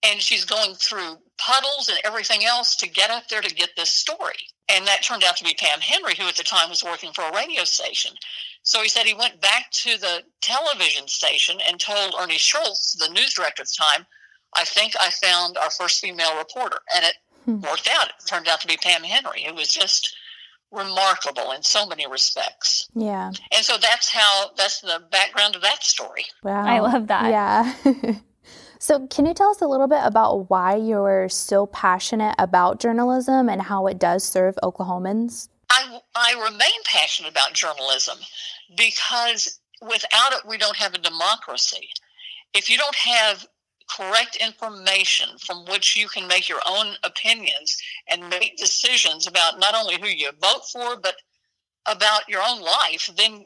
And 0.04 0.22
she's 0.22 0.46
going 0.46 0.76
through 0.76 1.18
puddles 1.38 1.90
and 1.90 1.98
everything 2.04 2.46
else 2.46 2.76
to 2.78 2.90
get 2.90 3.10
up 3.10 3.28
there 3.30 3.42
to 3.42 3.56
get 3.56 3.72
this 3.76 3.90
story. 3.90 4.36
And 4.70 4.86
that 4.86 5.04
turned 5.04 5.24
out 5.24 5.38
to 5.38 5.44
be 5.44 5.56
Pam 5.58 5.80
Henry, 5.80 6.14
who 6.16 6.28
at 6.28 6.36
the 6.36 6.44
time 6.44 6.70
was 6.70 6.84
working 6.84 7.14
for 7.14 7.24
a 7.24 7.34
radio 7.34 7.64
station. 7.64 8.12
So 8.64 8.82
he 8.82 8.90
said 8.90 9.06
he 9.06 9.14
went 9.14 9.42
back 9.42 9.72
to 9.72 9.98
the 9.98 10.24
television 10.42 11.08
station 11.08 11.58
and 11.68 11.80
told 11.80 12.16
Ernie 12.20 12.38
Schultz, 12.38 12.94
the 12.94 13.10
news 13.14 13.34
director 13.34 13.62
at 13.62 13.70
the 13.70 13.78
time, 13.82 14.06
I 14.58 14.64
think 14.66 14.94
I 15.00 15.10
found 15.10 15.58
our 15.58 15.70
first 15.70 16.02
female 16.02 16.38
reporter, 16.38 16.80
and 16.96 17.06
it 17.06 17.16
hmm. 17.46 17.62
worked 17.62 17.90
out. 17.90 18.10
It 18.10 18.26
turned 18.26 18.48
out 18.48 18.62
to 18.62 18.68
be 18.68 18.78
Pam 18.78 19.04
Henry. 19.04 19.44
who 19.48 19.54
was 19.54 19.70
just 19.70 20.16
remarkable 20.72 21.52
in 21.52 21.64
so 21.64 21.86
many 21.86 22.08
respects. 22.08 22.90
Yeah. 22.94 23.32
And 23.56 23.64
so 23.64 23.78
that's 23.78 24.10
how 24.10 24.52
that's 24.58 24.82
the 24.82 25.02
background 25.12 25.56
of 25.56 25.62
that 25.62 25.84
story. 25.84 26.26
Wow. 26.44 26.66
I 26.66 26.80
love 26.80 27.08
that. 27.08 27.30
Yeah. 27.30 28.14
so, 28.80 29.08
can 29.08 29.26
you 29.26 29.34
tell 29.34 29.50
us 29.50 29.62
a 29.62 29.68
little 29.68 29.88
bit 29.88 30.02
about 30.04 30.50
why 30.50 30.76
you're 30.76 31.30
so 31.30 31.68
passionate 31.68 32.36
about 32.38 32.80
journalism 32.80 33.50
and 33.50 33.62
how 33.62 33.88
it 33.88 34.00
does 34.00 34.24
serve 34.24 34.56
Oklahomans? 34.64 35.50
I, 35.70 36.00
I 36.16 36.34
remain 36.44 36.84
passionate 36.86 37.32
about 37.32 37.54
journalism 37.54 38.18
because 38.76 39.60
without 39.82 40.34
it, 40.34 40.42
we 40.48 40.58
don't 40.58 40.78
have 40.78 40.94
a 40.94 40.98
democracy. 40.98 41.90
If 42.54 42.70
you 42.70 42.78
don't 42.78 42.96
have 42.96 43.46
correct 43.90 44.36
information 44.38 45.30
from 45.40 45.66
which 45.66 45.96
you 45.96 46.08
can 46.08 46.28
make 46.28 46.50
your 46.50 46.62
own 46.68 46.96
opinions 47.04 47.78
and 48.10 48.30
make 48.30 48.58
decisions 48.58 49.28
about 49.28 49.60
not 49.60 49.76
only 49.76 50.00
who 50.00 50.08
you 50.08 50.30
vote 50.42 50.66
for 50.72 50.98
but 51.00 51.16
about 51.86 52.28
your 52.28 52.42
own 52.48 52.62
life 52.62 53.10
then 53.18 53.46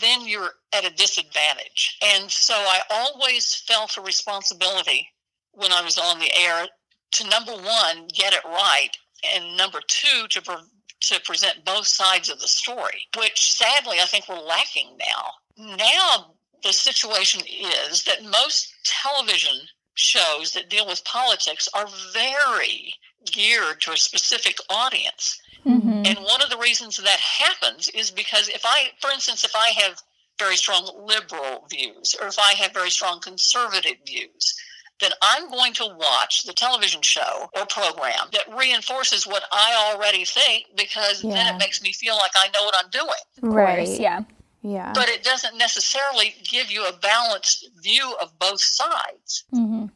then 0.00 0.28
you're 0.28 0.50
at 0.74 0.84
a 0.84 0.94
disadvantage. 0.94 1.98
And 2.02 2.30
so 2.30 2.54
i 2.54 2.80
always 2.90 3.54
felt 3.54 3.96
a 3.96 4.02
responsibility 4.02 5.08
when 5.52 5.72
i 5.72 5.82
was 5.82 5.98
on 5.98 6.18
the 6.18 6.32
air 6.34 6.66
to 7.12 7.28
number 7.28 7.52
one 7.52 8.08
get 8.14 8.32
it 8.32 8.44
right 8.44 8.90
and 9.34 9.56
number 9.56 9.80
two 9.86 10.28
to 10.28 10.42
pre- 10.42 10.56
to 11.00 11.20
present 11.20 11.64
both 11.64 11.86
sides 11.86 12.28
of 12.28 12.40
the 12.40 12.48
story 12.48 13.06
which 13.16 13.52
sadly 13.52 13.98
i 14.00 14.04
think 14.04 14.28
we're 14.28 14.38
lacking 14.38 14.96
now. 14.98 15.76
Now 15.76 16.34
the 16.62 16.72
situation 16.72 17.42
is 17.46 18.04
that 18.04 18.24
most 18.24 18.72
television 18.84 19.66
shows 19.94 20.52
that 20.52 20.70
deal 20.70 20.86
with 20.86 21.04
politics 21.04 21.68
are 21.74 21.88
very 22.12 22.94
geared 23.32 23.80
to 23.80 23.92
a 23.92 23.96
specific 23.96 24.58
audience. 24.70 25.40
Mm-hmm. 25.66 26.02
And 26.06 26.18
one 26.18 26.42
of 26.42 26.50
the 26.50 26.56
reasons 26.56 26.96
that 26.96 27.18
happens 27.18 27.88
is 27.88 28.10
because 28.10 28.48
if 28.48 28.62
I, 28.64 28.90
for 29.00 29.10
instance, 29.10 29.44
if 29.44 29.54
I 29.56 29.68
have 29.80 30.00
very 30.38 30.56
strong 30.56 30.88
liberal 31.04 31.66
views 31.68 32.14
or 32.20 32.28
if 32.28 32.38
I 32.38 32.54
have 32.54 32.72
very 32.72 32.90
strong 32.90 33.20
conservative 33.20 33.96
views, 34.06 34.56
then 35.00 35.10
I'm 35.22 35.50
going 35.50 35.72
to 35.74 35.96
watch 35.98 36.44
the 36.44 36.52
television 36.52 37.02
show 37.02 37.48
or 37.56 37.66
program 37.66 38.28
that 38.32 38.44
reinforces 38.56 39.26
what 39.26 39.44
I 39.52 39.92
already 39.92 40.24
think 40.24 40.66
because 40.76 41.22
yeah. 41.22 41.34
then 41.34 41.54
it 41.54 41.58
makes 41.58 41.82
me 41.82 41.92
feel 41.92 42.16
like 42.16 42.32
I 42.36 42.48
know 42.48 42.64
what 42.64 42.74
I'm 42.82 42.90
doing. 42.90 43.54
Right. 43.54 44.00
Yeah. 44.00 44.22
Yeah. 44.62 44.92
But 44.92 45.08
it 45.08 45.22
doesn't 45.22 45.56
necessarily 45.56 46.34
give 46.42 46.70
you 46.70 46.86
a 46.86 46.92
balanced 46.92 47.68
view 47.80 48.14
of 48.20 48.38
both 48.38 48.60
sides. 48.60 49.44
Mm-hmm. 49.54 49.86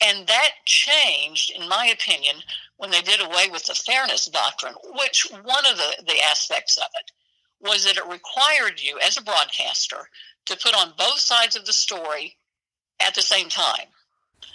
And 0.00 0.26
that 0.26 0.50
changed, 0.64 1.50
in 1.50 1.68
my 1.68 1.86
opinion, 1.86 2.36
when 2.78 2.90
they 2.90 3.02
did 3.02 3.20
away 3.20 3.48
with 3.50 3.64
the 3.64 3.74
fairness 3.74 4.26
doctrine, 4.26 4.74
which 4.94 5.28
one 5.30 5.66
of 5.70 5.76
the, 5.76 6.04
the 6.06 6.20
aspects 6.30 6.78
of 6.78 6.86
it 7.00 7.10
was 7.60 7.84
that 7.84 7.96
it 7.96 8.06
required 8.06 8.80
you 8.80 8.98
as 9.04 9.16
a 9.16 9.22
broadcaster 9.22 10.08
to 10.46 10.56
put 10.56 10.74
on 10.74 10.94
both 10.96 11.18
sides 11.18 11.56
of 11.56 11.66
the 11.66 11.72
story 11.72 12.36
at 13.00 13.14
the 13.14 13.22
same 13.22 13.48
time. 13.48 13.88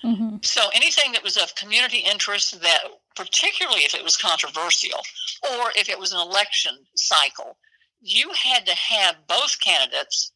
Mm-hmm. 0.03 0.37
So 0.41 0.61
anything 0.73 1.11
that 1.13 1.23
was 1.23 1.37
of 1.37 1.55
community 1.55 1.99
interest 1.99 2.59
that 2.61 2.79
particularly 3.15 3.81
if 3.81 3.93
it 3.93 4.03
was 4.03 4.17
controversial 4.17 4.99
or 5.43 5.71
if 5.75 5.87
it 5.87 5.99
was 5.99 6.13
an 6.13 6.19
election 6.19 6.73
cycle 6.95 7.57
you 8.03 8.29
had 8.31 8.65
to 8.65 8.75
have 8.75 9.15
both 9.27 9.59
candidates 9.61 10.31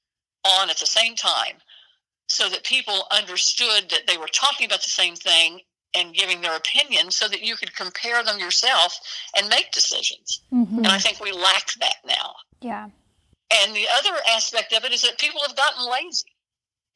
on 0.45 0.69
at 0.69 0.77
the 0.77 0.85
same 0.85 1.15
time 1.15 1.57
so 2.27 2.49
that 2.49 2.63
people 2.63 3.05
understood 3.11 3.89
that 3.89 4.07
they 4.07 4.17
were 4.17 4.27
talking 4.27 4.65
about 4.65 4.81
the 4.81 4.89
same 4.89 5.15
thing 5.15 5.59
and 5.93 6.13
giving 6.13 6.41
their 6.41 6.55
opinion 6.55 7.11
so 7.11 7.27
that 7.27 7.41
you 7.41 7.55
could 7.55 7.75
compare 7.75 8.23
them 8.23 8.39
yourself 8.39 8.99
and 9.37 9.49
make 9.49 9.71
decisions. 9.71 10.41
Mm-hmm. 10.53 10.77
And 10.77 10.87
I 10.87 10.97
think 10.97 11.19
we 11.19 11.31
lack 11.31 11.73
that 11.79 11.95
now. 12.05 12.35
Yeah. 12.61 12.89
And 13.51 13.75
the 13.75 13.87
other 13.97 14.17
aspect 14.31 14.73
of 14.73 14.83
it 14.83 14.91
is 14.91 15.01
that 15.03 15.19
people 15.19 15.41
have 15.45 15.55
gotten 15.55 15.89
lazy. 15.89 16.35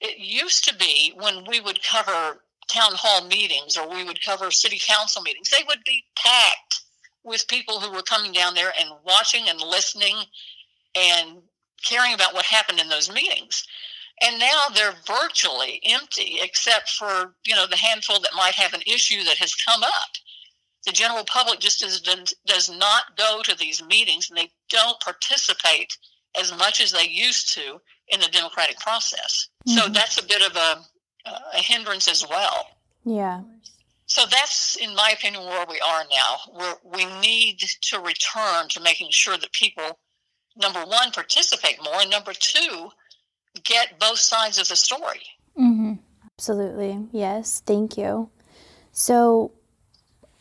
It 0.01 0.17
used 0.17 0.67
to 0.67 0.75
be 0.75 1.13
when 1.15 1.45
we 1.47 1.61
would 1.61 1.81
cover 1.83 2.41
town 2.67 2.91
hall 2.93 3.27
meetings 3.27 3.77
or 3.77 3.89
we 3.89 4.03
would 4.03 4.23
cover 4.23 4.51
city 4.51 4.79
council 4.81 5.21
meetings, 5.21 5.49
they 5.49 5.63
would 5.67 5.83
be 5.85 6.03
packed 6.15 6.81
with 7.23 7.47
people 7.47 7.79
who 7.79 7.91
were 7.91 8.01
coming 8.01 8.31
down 8.31 8.53
there 8.55 8.73
and 8.79 8.89
watching 9.05 9.47
and 9.47 9.59
listening 9.59 10.17
and 10.95 11.41
caring 11.83 12.13
about 12.13 12.33
what 12.33 12.45
happened 12.45 12.79
in 12.79 12.89
those 12.89 13.11
meetings. 13.11 13.65
And 14.23 14.39
now 14.39 14.61
they're 14.73 14.93
virtually 15.07 15.81
empty, 15.83 16.37
except 16.41 16.89
for 16.91 17.33
you 17.45 17.55
know 17.55 17.65
the 17.67 17.77
handful 17.77 18.19
that 18.19 18.35
might 18.35 18.53
have 18.55 18.73
an 18.73 18.81
issue 18.85 19.23
that 19.23 19.37
has 19.37 19.55
come 19.55 19.83
up. 19.83 20.11
The 20.85 20.91
general 20.91 21.23
public 21.25 21.59
just 21.59 21.79
does, 21.79 22.33
does 22.45 22.69
not 22.69 23.15
go 23.15 23.41
to 23.43 23.55
these 23.57 23.83
meetings, 23.83 24.29
and 24.29 24.37
they 24.37 24.51
don't 24.69 24.99
participate 24.99 25.95
as 26.39 26.55
much 26.57 26.81
as 26.81 26.91
they 26.91 27.07
used 27.07 27.53
to 27.53 27.79
in 28.07 28.19
the 28.19 28.27
democratic 28.27 28.79
process. 28.79 29.49
Mm-hmm. 29.67 29.77
So 29.77 29.89
that's 29.89 30.17
a 30.17 30.25
bit 30.25 30.41
of 30.41 30.55
a, 30.55 31.29
a 31.53 31.57
hindrance 31.57 32.07
as 32.07 32.27
well. 32.27 32.67
Yeah. 33.05 33.41
So 34.07 34.23
that's, 34.29 34.75
in 34.75 34.95
my 34.95 35.11
opinion, 35.13 35.45
where 35.45 35.65
we 35.69 35.79
are 35.79 36.03
now. 36.11 36.37
Where 36.53 36.75
we 36.83 37.05
need 37.21 37.59
to 37.59 37.99
return 37.99 38.67
to 38.69 38.81
making 38.81 39.11
sure 39.11 39.37
that 39.37 39.51
people 39.53 39.99
number 40.55 40.81
one, 40.85 41.11
participate 41.11 41.77
more, 41.83 42.01
and 42.01 42.09
number 42.09 42.33
two, 42.33 42.89
get 43.63 43.99
both 43.99 44.19
sides 44.19 44.57
of 44.57 44.67
the 44.67 44.75
story. 44.75 45.21
Mm-hmm. 45.59 45.93
Absolutely. 46.37 47.07
Yes. 47.11 47.61
Thank 47.65 47.97
you. 47.97 48.29
So, 48.91 49.51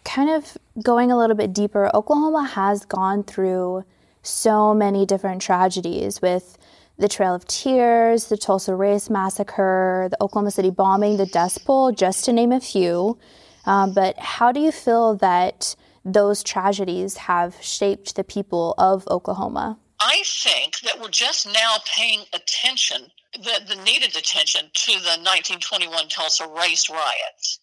kind 0.05 0.31
of 0.31 0.57
going 0.83 1.11
a 1.11 1.19
little 1.19 1.37
bit 1.37 1.53
deeper, 1.53 1.91
Oklahoma 1.95 2.45
has 2.45 2.85
gone 2.85 3.23
through 3.23 3.85
so 4.23 4.75
many 4.75 5.07
different 5.07 5.43
tragedies 5.43 6.21
with 6.21 6.59
the 6.99 7.09
Trail 7.09 7.35
of 7.35 7.47
Tears, 7.47 8.27
the 8.27 8.37
Tulsa 8.37 8.75
Race 8.75 9.09
Massacre, 9.09 10.09
the 10.11 10.23
Oklahoma 10.23 10.51
City 10.51 10.71
bombing, 10.71 11.17
the 11.17 11.27
Dust 11.27 11.65
Bowl, 11.65 11.93
just 11.93 12.25
to 12.27 12.33
name 12.33 12.53
a 12.53 12.61
few. 12.61 13.19
Um, 13.65 13.95
but 13.95 14.19
how 14.19 14.53
do 14.53 14.61
you 14.61 14.73
feel 14.73 15.17
that 15.17 15.75
those 16.05 16.43
tragedies 16.43 17.17
have 17.17 17.57
shaped 17.61 18.17
the 18.17 18.25
people 18.25 18.75
of 18.79 19.07
Oklahoma? 19.09 19.79
I 20.01 20.23
think 20.25 20.81
that 20.81 20.99
we're 21.01 21.09
just 21.09 21.47
now 21.47 21.77
paying 21.87 22.21
attention 22.33 23.11
the, 23.35 23.61
the 23.69 23.83
needed 23.85 24.17
attention 24.17 24.63
to 24.73 24.93
the 24.93 25.21
1921 25.23 26.09
Tulsa 26.09 26.49
race 26.49 26.91
riots 26.91 27.61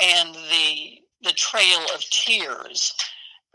and 0.00 0.34
the 0.34 1.00
the 1.22 1.32
Trail 1.32 1.80
of 1.94 2.00
Tears 2.10 2.94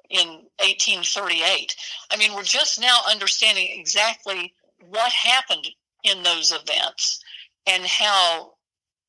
in 0.09 0.27
1838. 0.57 1.75
I 2.11 2.17
mean, 2.17 2.33
we're 2.33 2.41
just 2.41 2.81
now 2.81 3.01
understanding 3.09 3.67
exactly 3.69 4.53
what 4.89 5.11
happened 5.11 5.67
in 6.03 6.23
those 6.23 6.51
events 6.51 7.19
and 7.67 7.83
how 7.85 8.53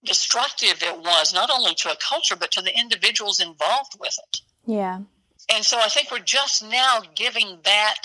destructive 0.04 0.82
it 0.82 0.98
was, 0.98 1.32
not 1.32 1.50
only 1.50 1.74
to 1.76 1.90
a 1.90 1.96
culture, 2.06 2.36
but 2.36 2.50
to 2.50 2.60
the 2.60 2.78
individuals 2.78 3.40
involved 3.40 3.96
with 3.98 4.18
it. 4.18 4.40
Yeah. 4.66 5.00
And 5.50 5.64
so 5.64 5.78
I 5.78 5.88
think 5.88 6.10
we're 6.10 6.18
just 6.18 6.62
now 6.62 7.00
giving 7.14 7.60
that 7.64 8.02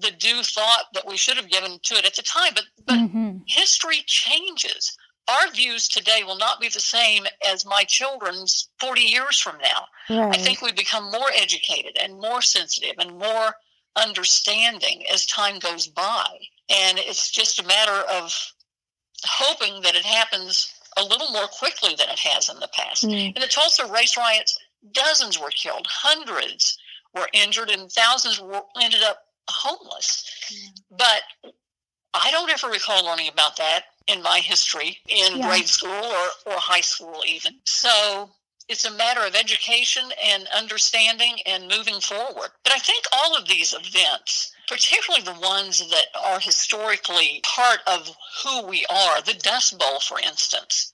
the 0.00 0.10
due 0.10 0.42
thought 0.42 0.86
that 0.92 1.06
we 1.06 1.16
should 1.16 1.36
have 1.36 1.50
given 1.50 1.78
to 1.84 1.94
it 1.94 2.04
at 2.04 2.14
the 2.14 2.22
time. 2.22 2.52
But, 2.54 2.64
but 2.86 2.96
mm-hmm. 2.96 3.38
history 3.46 4.02
changes. 4.06 4.96
Our 5.28 5.50
views 5.52 5.88
today 5.88 6.22
will 6.24 6.36
not 6.36 6.60
be 6.60 6.68
the 6.68 6.80
same 6.80 7.24
as 7.48 7.64
my 7.64 7.84
children's 7.84 8.68
40 8.78 9.00
years 9.00 9.40
from 9.40 9.56
now. 9.58 9.86
Right. 10.10 10.36
I 10.36 10.38
think 10.38 10.60
we 10.60 10.72
become 10.72 11.10
more 11.10 11.30
educated 11.34 11.96
and 11.98 12.20
more 12.20 12.42
sensitive 12.42 12.96
and 12.98 13.18
more 13.18 13.54
understanding 13.96 15.04
as 15.12 15.24
time 15.24 15.58
goes 15.58 15.86
by. 15.86 16.26
And 16.68 16.98
it's 16.98 17.30
just 17.30 17.58
a 17.58 17.66
matter 17.66 18.06
of 18.10 18.52
hoping 19.24 19.80
that 19.82 19.94
it 19.94 20.04
happens 20.04 20.74
a 20.96 21.02
little 21.02 21.30
more 21.30 21.46
quickly 21.46 21.94
than 21.96 22.08
it 22.08 22.18
has 22.18 22.48
in 22.48 22.60
the 22.60 22.68
past. 22.68 23.04
Mm. 23.04 23.34
In 23.34 23.40
the 23.40 23.48
Tulsa 23.48 23.86
race 23.86 24.16
riots, 24.16 24.58
dozens 24.92 25.40
were 25.40 25.50
killed, 25.50 25.86
hundreds 25.88 26.78
were 27.14 27.28
injured, 27.32 27.70
and 27.70 27.90
thousands 27.90 28.40
were, 28.40 28.62
ended 28.80 29.02
up 29.02 29.18
homeless. 29.48 30.24
Mm. 30.52 30.80
But 30.90 31.22
I 32.14 32.30
don't 32.30 32.50
ever 32.50 32.68
recall 32.68 33.04
learning 33.04 33.28
about 33.28 33.56
that 33.56 33.84
in 34.06 34.22
my 34.22 34.38
history 34.38 34.98
in 35.08 35.38
yeah. 35.38 35.48
grade 35.48 35.66
school 35.66 35.90
or, 35.90 36.28
or 36.46 36.58
high 36.58 36.80
school, 36.80 37.22
even. 37.26 37.54
So 37.64 38.30
it's 38.68 38.84
a 38.84 38.92
matter 38.92 39.20
of 39.20 39.34
education 39.34 40.04
and 40.24 40.46
understanding 40.56 41.36
and 41.46 41.68
moving 41.68 42.00
forward. 42.00 42.50
But 42.62 42.72
I 42.72 42.78
think 42.78 43.04
all 43.12 43.36
of 43.36 43.48
these 43.48 43.74
events, 43.74 44.52
particularly 44.68 45.24
the 45.24 45.40
ones 45.40 45.78
that 45.90 46.06
are 46.18 46.40
historically 46.40 47.40
part 47.42 47.80
of 47.86 48.10
who 48.42 48.66
we 48.66 48.86
are, 48.88 49.20
the 49.22 49.34
Dust 49.34 49.78
Bowl, 49.78 50.00
for 50.00 50.18
instance. 50.18 50.92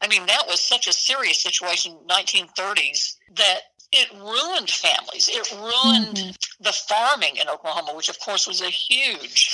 I 0.00 0.08
mean, 0.08 0.24
that 0.26 0.46
was 0.46 0.60
such 0.60 0.86
a 0.86 0.92
serious 0.92 1.42
situation 1.42 1.92
in 1.92 2.06
the 2.06 2.14
1930s 2.14 3.16
that 3.36 3.60
it 3.92 4.10
ruined 4.12 4.70
families. 4.70 5.28
It 5.28 5.50
ruined 5.52 6.16
mm-hmm. 6.16 6.62
the 6.62 6.72
farming 6.72 7.36
in 7.36 7.48
Oklahoma, 7.48 7.94
which 7.94 8.08
of 8.08 8.20
course 8.20 8.46
was 8.46 8.60
a 8.60 8.70
huge 8.70 9.50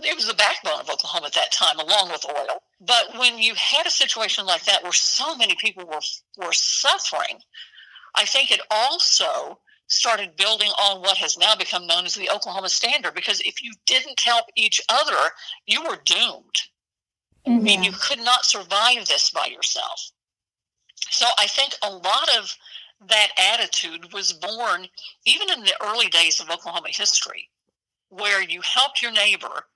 it 0.00 0.14
was 0.14 0.26
the 0.26 0.34
backbone 0.34 0.80
of 0.80 0.90
Oklahoma 0.90 1.26
at 1.26 1.32
that 1.34 1.52
time, 1.52 1.78
along 1.78 2.10
with 2.10 2.26
oil. 2.26 2.62
But 2.80 3.18
when 3.18 3.38
you 3.38 3.54
had 3.54 3.86
a 3.86 3.90
situation 3.90 4.44
like 4.44 4.64
that 4.64 4.82
where 4.82 4.92
so 4.92 5.34
many 5.36 5.54
people 5.54 5.86
were 5.86 6.00
were 6.36 6.52
suffering, 6.52 7.40
I 8.14 8.24
think 8.24 8.50
it 8.50 8.60
also 8.70 9.58
started 9.88 10.36
building 10.36 10.70
on 10.70 11.00
what 11.00 11.16
has 11.16 11.38
now 11.38 11.54
become 11.54 11.86
known 11.86 12.04
as 12.04 12.14
the 12.14 12.30
Oklahoma 12.30 12.68
Standard. 12.68 13.14
Because 13.14 13.40
if 13.40 13.62
you 13.62 13.72
didn't 13.86 14.20
help 14.20 14.46
each 14.54 14.80
other, 14.88 15.30
you 15.66 15.82
were 15.82 15.98
doomed. 16.04 16.56
Mm-hmm. 17.46 17.58
I 17.58 17.62
mean, 17.62 17.82
you 17.82 17.92
could 17.92 18.18
not 18.18 18.44
survive 18.44 19.06
this 19.06 19.30
by 19.30 19.46
yourself. 19.46 20.10
So 21.08 21.26
I 21.38 21.46
think 21.46 21.74
a 21.82 21.90
lot 21.90 22.28
of 22.38 22.54
that 23.08 23.28
attitude 23.54 24.12
was 24.12 24.32
born 24.32 24.86
even 25.24 25.50
in 25.50 25.60
the 25.60 25.74
early 25.84 26.08
days 26.08 26.40
of 26.40 26.50
Oklahoma 26.50 26.88
history, 26.90 27.50
where 28.08 28.42
you 28.42 28.60
helped 28.62 29.02
your 29.02 29.12
neighbor 29.12 29.66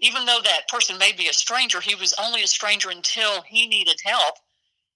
even 0.00 0.26
though 0.26 0.40
that 0.42 0.68
person 0.68 0.98
may 0.98 1.12
be 1.12 1.28
a 1.28 1.32
stranger, 1.32 1.80
he 1.80 1.94
was 1.94 2.14
only 2.22 2.42
a 2.42 2.46
stranger 2.46 2.90
until 2.90 3.42
he 3.42 3.66
needed 3.66 4.00
help, 4.04 4.36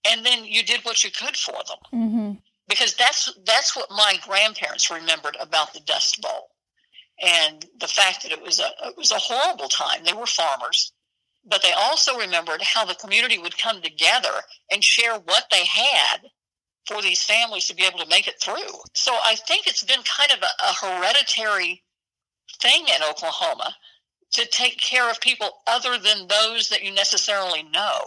and 0.09 0.25
then 0.25 0.45
you 0.45 0.63
did 0.63 0.85
what 0.85 1.03
you 1.03 1.11
could 1.11 1.37
for 1.37 1.53
them. 1.53 1.79
Mm-hmm. 1.93 2.33
Because 2.69 2.95
that's 2.95 3.33
that's 3.45 3.77
what 3.77 3.91
my 3.91 4.15
grandparents 4.23 4.91
remembered 4.91 5.37
about 5.41 5.75
the 5.75 5.81
Dust 5.81 6.23
Bowl, 6.23 6.51
and 7.21 7.67
the 7.81 7.89
fact 7.89 8.23
that 8.23 8.33
it 8.33 8.41
was 8.41 8.61
a 8.61 8.71
it 8.87 8.97
was 8.97 9.11
a 9.11 9.19
horrible 9.19 9.69
time. 9.69 10.05
They 10.05 10.13
were 10.13 10.27
farmers, 10.27 10.93
but 11.45 11.63
they 11.63 11.73
also 11.73 12.17
remembered 12.17 12.63
how 12.63 12.85
the 12.85 12.95
community 12.95 13.39
would 13.39 13.59
come 13.59 13.83
together 13.83 14.43
and 14.71 14.83
share 14.83 15.15
what 15.15 15.45
they 15.51 15.65
had 15.65 16.19
for 16.87 17.01
these 17.01 17.23
families 17.23 17.67
to 17.67 17.77
be 17.77 17.85
able 17.85 17.99
to 17.99 18.09
make 18.09 18.27
it 18.27 18.41
through. 18.41 18.79
So 18.95 19.13
I 19.13 19.37
think 19.37 19.67
it's 19.67 19.85
been 19.85 20.03
kind 20.03 20.33
of 20.33 20.43
a, 20.43 20.65
a 20.65 20.87
hereditary 20.87 21.83
thing 22.61 22.87
in 22.89 23.03
Oklahoma 23.09 23.75
to 24.33 24.47
take 24.47 24.79
care 24.79 25.11
of 25.11 25.21
people 25.21 25.63
other 25.67 25.99
than 25.99 26.27
those 26.27 26.69
that 26.71 26.83
you 26.83 26.93
necessarily 26.93 27.63
know. 27.65 28.01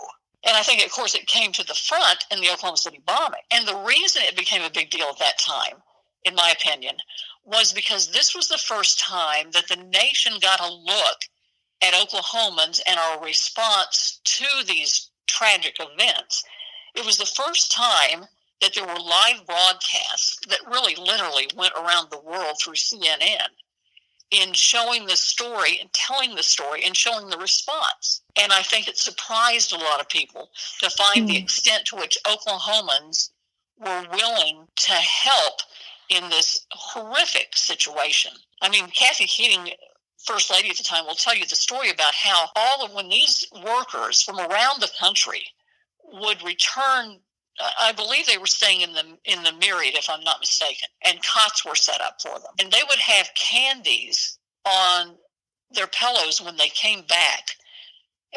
And 0.45 0.55
I 0.55 0.61
think, 0.61 0.83
of 0.85 0.91
course, 0.91 1.15
it 1.15 1.27
came 1.27 1.51
to 1.53 1.65
the 1.65 1.73
front 1.73 2.25
in 2.31 2.39
the 2.39 2.51
Oklahoma 2.51 2.77
City 2.77 3.01
bombing. 3.05 3.41
And 3.51 3.67
the 3.67 3.83
reason 3.87 4.21
it 4.25 4.35
became 4.35 4.61
a 4.61 4.69
big 4.69 4.89
deal 4.89 5.07
at 5.07 5.19
that 5.19 5.39
time, 5.39 5.81
in 6.23 6.35
my 6.35 6.51
opinion, 6.51 6.95
was 7.45 7.73
because 7.73 8.11
this 8.11 8.35
was 8.35 8.47
the 8.47 8.57
first 8.57 8.99
time 8.99 9.51
that 9.51 9.67
the 9.67 9.75
nation 9.75 10.33
got 10.41 10.59
a 10.59 10.71
look 10.71 11.19
at 11.81 11.93
Oklahomans 11.93 12.81
and 12.87 12.99
our 12.99 13.23
response 13.23 14.19
to 14.23 14.45
these 14.65 15.09
tragic 15.27 15.77
events. 15.79 16.43
It 16.95 17.05
was 17.05 17.17
the 17.17 17.25
first 17.25 17.71
time 17.71 18.25
that 18.65 18.73
there 18.73 18.83
were 18.83 18.99
live 18.99 19.45
broadcasts 19.45 20.39
that 20.49 20.57
really 20.65 20.95
literally 20.95 21.47
went 21.55 21.73
around 21.73 22.09
the 22.09 22.19
world 22.19 22.55
through 22.59 22.73
CNN 22.73 23.47
in 24.31 24.53
showing 24.53 25.05
the 25.05 25.15
story 25.15 25.77
and 25.79 25.93
telling 25.93 26.33
the 26.33 26.41
story 26.41 26.83
and 26.83 26.97
showing 26.97 27.29
the 27.29 27.37
response. 27.37 28.21
And 28.35 28.51
I 28.51 28.63
think 28.63 28.87
it 28.87 28.97
surprised 28.97 29.71
a 29.71 29.77
lot 29.77 30.01
of 30.01 30.09
people 30.09 30.49
to 30.79 30.89
find 30.89 31.25
mm. 31.25 31.27
the 31.27 31.37
hmm. 31.37 31.43
extent 31.43 31.85
to 31.85 31.95
which 31.97 32.17
Oklahomans 32.25 33.29
were 33.79 34.07
willing 34.11 34.67
to 34.75 34.93
help 34.93 35.61
in 36.09 36.27
this 36.31 36.65
horrific 36.71 37.55
situation. 37.55 38.31
I 38.63 38.69
mean, 38.69 38.87
Kathy 38.87 39.25
Keating, 39.25 39.73
First 40.25 40.49
Lady 40.49 40.71
at 40.71 40.77
the 40.77 40.83
time, 40.83 41.05
will 41.05 41.13
tell 41.13 41.35
you 41.35 41.45
the 41.45 41.55
story 41.55 41.91
about 41.91 42.15
how 42.15 42.47
all 42.55 42.83
of 42.83 42.93
when 42.93 43.09
these 43.09 43.45
workers 43.63 44.23
from 44.23 44.39
around 44.39 44.81
the 44.81 44.91
country 44.99 45.45
would 46.13 46.41
return 46.43 47.19
I 47.59 47.93
believe 47.93 48.27
they 48.27 48.37
were 48.37 48.45
staying 48.45 48.81
in 48.81 48.93
the 48.93 49.17
in 49.23 49.43
the 49.43 49.53
Myriad, 49.53 49.95
if 49.95 50.09
I'm 50.09 50.23
not 50.23 50.39
mistaken, 50.39 50.89
and 51.05 51.23
cots 51.23 51.65
were 51.65 51.75
set 51.75 52.01
up 52.01 52.21
for 52.21 52.37
them. 52.39 52.51
And 52.59 52.71
they 52.71 52.81
would 52.87 52.99
have 52.99 53.29
candies 53.35 54.37
on 54.65 55.15
their 55.71 55.87
pillows 55.87 56.41
when 56.41 56.57
they 56.57 56.69
came 56.69 57.03
back 57.03 57.51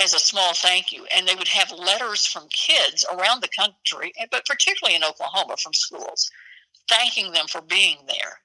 as 0.01 0.15
a 0.15 0.19
small 0.19 0.55
thank 0.55 0.93
you. 0.93 1.07
And 1.15 1.27
they 1.27 1.35
would 1.35 1.49
have 1.49 1.73
letters 1.73 2.27
from 2.27 2.49
kids 2.51 3.05
around 3.13 3.43
the 3.43 3.49
country, 3.49 4.13
but 4.31 4.47
particularly 4.47 4.97
in 4.97 5.05
Oklahoma 5.05 5.57
from 5.57 5.75
schools, 5.75 6.31
thanking 6.89 7.33
them 7.33 7.47
for 7.49 7.61
being 7.61 7.99
there. 8.07 8.41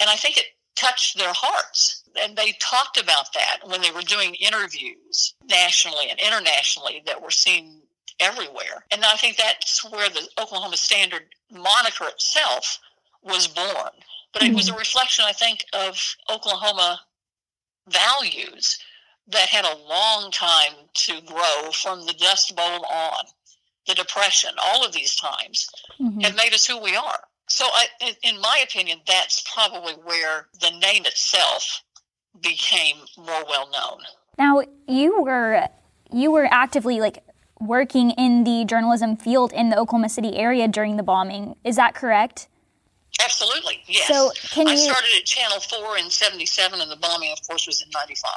And 0.00 0.10
I 0.10 0.16
think 0.16 0.36
it 0.36 0.46
touched 0.76 1.16
their 1.16 1.32
hearts. 1.32 2.02
And 2.20 2.36
they 2.36 2.52
talked 2.60 3.00
about 3.00 3.32
that 3.34 3.60
when 3.64 3.80
they 3.80 3.90
were 3.90 4.02
doing 4.02 4.34
interviews 4.34 5.34
nationally 5.48 6.10
and 6.10 6.20
internationally 6.20 7.02
that 7.06 7.22
were 7.22 7.30
seen 7.30 7.81
everywhere. 8.20 8.84
And 8.90 9.04
I 9.04 9.14
think 9.16 9.36
that's 9.36 9.84
where 9.90 10.08
the 10.08 10.28
Oklahoma 10.40 10.76
Standard 10.76 11.22
moniker 11.50 12.06
itself 12.08 12.78
was 13.22 13.46
born. 13.46 13.90
But 14.32 14.42
it 14.42 14.54
was 14.54 14.68
a 14.68 14.70
mm-hmm. 14.70 14.78
reflection, 14.78 15.24
I 15.28 15.32
think, 15.32 15.64
of 15.74 16.16
Oklahoma 16.30 17.00
values 17.88 18.78
that 19.28 19.48
had 19.48 19.64
a 19.64 19.76
long 19.88 20.30
time 20.30 20.72
to 20.94 21.20
grow 21.22 21.70
from 21.72 22.06
the 22.06 22.14
Dust 22.14 22.54
Bowl 22.56 22.84
on. 22.86 23.24
The 23.86 23.94
Depression, 23.94 24.52
all 24.64 24.86
of 24.86 24.92
these 24.92 25.16
times 25.16 25.68
mm-hmm. 26.00 26.20
have 26.20 26.36
made 26.36 26.54
us 26.54 26.64
who 26.64 26.80
we 26.80 26.94
are. 26.94 27.24
So, 27.48 27.64
I, 27.64 28.14
in 28.22 28.40
my 28.40 28.62
opinion, 28.62 29.00
that's 29.08 29.44
probably 29.52 29.94
where 29.94 30.46
the 30.60 30.70
name 30.70 31.04
itself 31.04 31.82
became 32.40 32.98
more 33.18 33.44
well 33.48 33.68
known. 33.70 33.98
Now, 34.38 34.62
you 34.86 35.20
were 35.22 35.68
you 36.12 36.30
were 36.30 36.46
actively 36.50 37.00
like 37.00 37.18
working 37.66 38.10
in 38.12 38.44
the 38.44 38.64
journalism 38.64 39.16
field 39.16 39.52
in 39.52 39.70
the 39.70 39.78
Oklahoma 39.78 40.08
City 40.08 40.36
area 40.36 40.68
during 40.68 40.96
the 40.96 41.02
bombing. 41.02 41.56
Is 41.64 41.76
that 41.76 41.94
correct? 41.94 42.48
Absolutely, 43.22 43.82
yes. 43.86 44.08
So 44.08 44.30
can 44.50 44.66
you... 44.66 44.72
I 44.72 44.76
started 44.76 45.10
at 45.16 45.24
Channel 45.24 45.60
4 45.60 45.98
in 45.98 46.10
77, 46.10 46.80
and 46.80 46.90
the 46.90 46.96
bombing, 46.96 47.30
of 47.32 47.46
course, 47.46 47.66
was 47.66 47.82
in 47.82 47.88
95. 47.92 48.30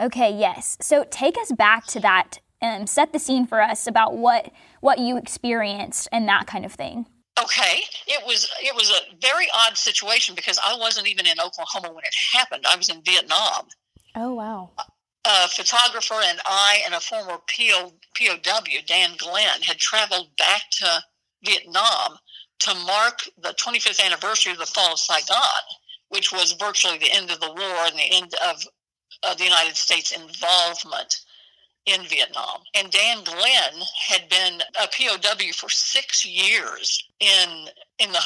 Okay, 0.00 0.30
yes. 0.30 0.76
So 0.80 1.04
take 1.10 1.36
us 1.38 1.50
back 1.52 1.86
to 1.86 2.00
that 2.00 2.38
and 2.60 2.82
um, 2.82 2.86
set 2.86 3.12
the 3.12 3.18
scene 3.18 3.46
for 3.46 3.60
us 3.60 3.86
about 3.86 4.16
what 4.16 4.50
what 4.80 4.98
you 4.98 5.16
experienced 5.16 6.08
and 6.12 6.28
that 6.28 6.46
kind 6.46 6.64
of 6.64 6.72
thing. 6.72 7.06
Okay, 7.40 7.82
it 8.06 8.26
was 8.26 8.50
it 8.60 8.74
was 8.74 8.90
a 8.90 9.16
very 9.20 9.46
odd 9.54 9.76
situation 9.76 10.34
because 10.34 10.58
I 10.64 10.76
wasn't 10.76 11.08
even 11.08 11.26
in 11.26 11.40
Oklahoma 11.40 11.92
when 11.92 12.04
it 12.04 12.14
happened. 12.32 12.64
I 12.68 12.76
was 12.76 12.88
in 12.88 13.02
Vietnam. 13.02 13.66
Oh 14.16 14.34
wow! 14.34 14.70
A 15.24 15.48
photographer 15.48 16.14
and 16.14 16.40
I 16.44 16.82
and 16.84 16.94
a 16.94 17.00
former 17.00 17.38
PO, 17.38 17.92
POW, 18.16 18.80
Dan 18.86 19.10
Glenn, 19.18 19.62
had 19.62 19.78
traveled 19.78 20.36
back 20.36 20.62
to 20.72 21.02
Vietnam 21.44 22.18
to 22.60 22.74
mark 22.86 23.20
the 23.40 23.50
25th 23.50 24.04
anniversary 24.04 24.52
of 24.52 24.58
the 24.58 24.66
fall 24.66 24.92
of 24.92 24.98
Saigon, 24.98 25.36
which 26.08 26.32
was 26.32 26.52
virtually 26.52 26.98
the 26.98 27.12
end 27.12 27.30
of 27.30 27.40
the 27.40 27.52
war 27.52 27.86
and 27.86 27.96
the 27.96 28.16
end 28.16 28.34
of, 28.48 28.62
of 29.22 29.38
the 29.38 29.44
United 29.44 29.76
States 29.76 30.12
involvement 30.12 31.20
in 31.86 32.02
Vietnam. 32.04 32.60
And 32.74 32.90
Dan 32.90 33.24
Glenn 33.24 33.82
had 34.08 34.28
been 34.28 34.60
a 34.80 34.88
POW 34.88 35.52
for 35.54 35.70
six 35.70 36.24
years 36.24 37.02
in 37.20 37.68
in 37.98 38.12
the 38.12 38.20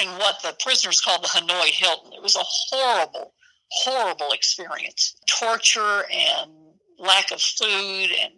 in 0.00 0.08
what 0.18 0.40
the 0.42 0.56
prisoners 0.62 1.00
called 1.00 1.22
the 1.22 1.28
Hanoi 1.28 1.70
Hilton. 1.70 2.12
It 2.12 2.22
was 2.22 2.36
a 2.36 2.44
horrible, 2.44 3.34
horrible 3.70 4.32
experience, 4.32 5.16
torture 5.26 6.04
and 6.10 6.50
lack 6.98 7.30
of 7.30 7.40
food, 7.40 8.10
and 8.20 8.34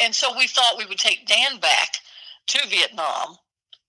and 0.00 0.14
so 0.14 0.36
we 0.36 0.46
thought 0.46 0.78
we 0.78 0.86
would 0.86 0.98
take 0.98 1.26
Dan 1.26 1.58
back 1.58 1.96
to 2.48 2.68
Vietnam 2.68 3.36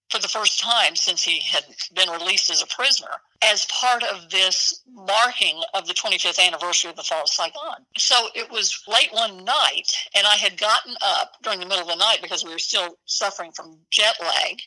for 0.09 0.19
the 0.19 0.27
first 0.27 0.59
time 0.59 0.95
since 0.95 1.23
he 1.23 1.39
had 1.39 1.63
been 1.93 2.09
released 2.09 2.49
as 2.49 2.63
a 2.63 2.67
prisoner 2.67 3.11
as 3.43 3.65
part 3.65 4.03
of 4.03 4.29
this 4.29 4.81
marking 4.91 5.61
of 5.73 5.87
the 5.87 5.93
25th 5.93 6.45
anniversary 6.45 6.89
of 6.89 6.97
the 6.97 7.03
fall 7.03 7.21
of 7.21 7.29
Saigon. 7.29 7.85
So 7.97 8.27
it 8.35 8.51
was 8.51 8.83
late 8.87 9.13
one 9.13 9.43
night, 9.45 9.91
and 10.15 10.25
I 10.25 10.35
had 10.35 10.57
gotten 10.57 10.95
up 11.01 11.33
during 11.43 11.59
the 11.59 11.65
middle 11.65 11.83
of 11.83 11.87
the 11.87 11.95
night 11.95 12.19
because 12.21 12.43
we 12.43 12.51
were 12.51 12.59
still 12.59 12.97
suffering 13.05 13.51
from 13.51 13.77
jet 13.91 14.15
lag. 14.19 14.57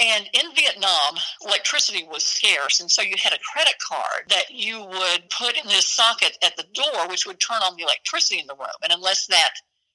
And 0.00 0.28
in 0.32 0.54
Vietnam, 0.54 1.16
electricity 1.44 2.04
was 2.10 2.24
scarce, 2.24 2.80
and 2.80 2.90
so 2.90 3.02
you 3.02 3.14
had 3.22 3.32
a 3.32 3.38
credit 3.38 3.74
card 3.86 4.28
that 4.28 4.50
you 4.50 4.80
would 4.80 5.30
put 5.30 5.56
in 5.56 5.66
this 5.66 5.86
socket 5.86 6.36
at 6.42 6.56
the 6.56 6.66
door, 6.74 7.08
which 7.08 7.26
would 7.26 7.40
turn 7.40 7.62
on 7.62 7.76
the 7.76 7.82
electricity 7.82 8.40
in 8.40 8.46
the 8.46 8.54
room. 8.54 8.68
And 8.82 8.92
unless 8.92 9.26
that 9.26 9.54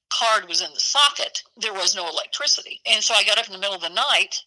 card 0.10 0.48
was 0.48 0.62
in 0.62 0.74
the 0.74 0.80
socket, 0.80 1.44
there 1.58 1.74
was 1.74 1.96
no 1.96 2.08
electricity. 2.10 2.82
And 2.86 3.04
so 3.04 3.14
I 3.14 3.24
got 3.24 3.38
up 3.38 3.48
in 3.48 3.54
the 3.54 3.60
middle 3.60 3.76
of 3.76 3.82
the 3.82 3.90
night 3.90 4.42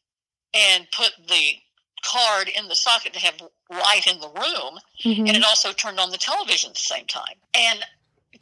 and 0.54 0.86
put 0.92 1.12
the 1.28 1.56
card 2.04 2.48
in 2.48 2.68
the 2.68 2.74
socket 2.74 3.12
to 3.12 3.20
have 3.20 3.40
light 3.70 4.06
in 4.06 4.20
the 4.20 4.28
room, 4.28 4.78
mm-hmm. 5.04 5.26
and 5.26 5.36
it 5.36 5.44
also 5.44 5.72
turned 5.72 6.00
on 6.00 6.10
the 6.10 6.16
television 6.16 6.70
at 6.70 6.74
the 6.76 6.80
same 6.80 7.06
time. 7.06 7.34
And 7.54 7.84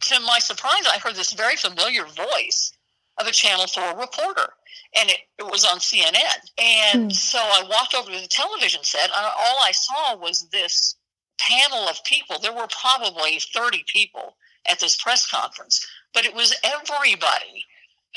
to 0.01 0.21
my 0.21 0.39
surprise, 0.39 0.87
I 0.87 0.99
heard 0.99 1.17
this 1.17 1.33
very 1.33 1.57
familiar 1.57 2.05
voice 2.05 2.73
of 3.19 3.27
a 3.27 3.33
Channel 3.33 3.67
4 3.67 3.99
reporter, 3.99 4.53
and 4.95 5.11
it, 5.11 5.19
it 5.39 5.51
was 5.51 5.65
on 5.65 5.79
CNN. 5.79 6.15
And 6.59 7.11
mm. 7.11 7.13
so 7.13 7.39
I 7.39 7.65
walked 7.69 7.95
over 7.95 8.11
to 8.11 8.21
the 8.21 8.29
television 8.29 8.83
set, 8.83 9.05
and 9.05 9.13
all 9.15 9.59
I 9.65 9.73
saw 9.73 10.17
was 10.17 10.49
this 10.51 10.97
panel 11.39 11.89
of 11.89 12.03
people. 12.05 12.39
There 12.39 12.53
were 12.53 12.69
probably 12.69 13.39
30 13.55 13.85
people 13.87 14.37
at 14.71 14.81
this 14.81 14.97
press 14.97 15.31
conference, 15.31 15.87
but 16.15 16.25
it 16.25 16.35
was 16.35 16.55
everybody 16.65 17.65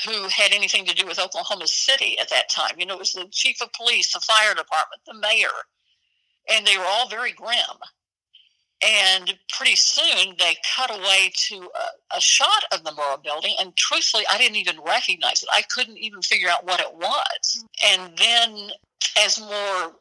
who 0.04 0.28
had 0.28 0.52
anything 0.52 0.86
to 0.86 0.94
do 0.94 1.06
with 1.06 1.18
Oklahoma 1.18 1.66
City 1.66 2.18
at 2.18 2.30
that 2.30 2.48
time. 2.48 2.74
You 2.78 2.86
know, 2.86 2.94
it 2.94 3.00
was 3.00 3.12
the 3.12 3.28
chief 3.30 3.60
of 3.60 3.72
police, 3.72 4.12
the 4.12 4.20
fire 4.20 4.54
department, 4.54 5.02
the 5.06 5.14
mayor, 5.14 5.48
and 6.50 6.66
they 6.66 6.78
were 6.78 6.86
all 6.86 7.08
very 7.08 7.32
grim. 7.32 7.78
And 8.82 9.34
pretty 9.52 9.76
soon 9.76 10.34
they 10.38 10.56
cut 10.74 10.90
away 10.90 11.30
to 11.34 11.56
a, 11.56 12.16
a, 12.16 12.20
shot 12.20 12.64
of 12.72 12.82
the 12.82 12.92
Murrah 12.92 13.22
building. 13.22 13.54
And 13.60 13.76
truthfully, 13.76 14.24
I 14.30 14.38
didn't 14.38 14.56
even 14.56 14.80
recognize 14.80 15.42
it. 15.42 15.50
I 15.52 15.62
couldn't 15.74 15.98
even 15.98 16.22
figure 16.22 16.48
out 16.48 16.64
what 16.64 16.80
it 16.80 16.94
was. 16.94 17.64
And 17.86 18.16
then 18.16 18.70
as 19.22 19.38
more 19.38 19.92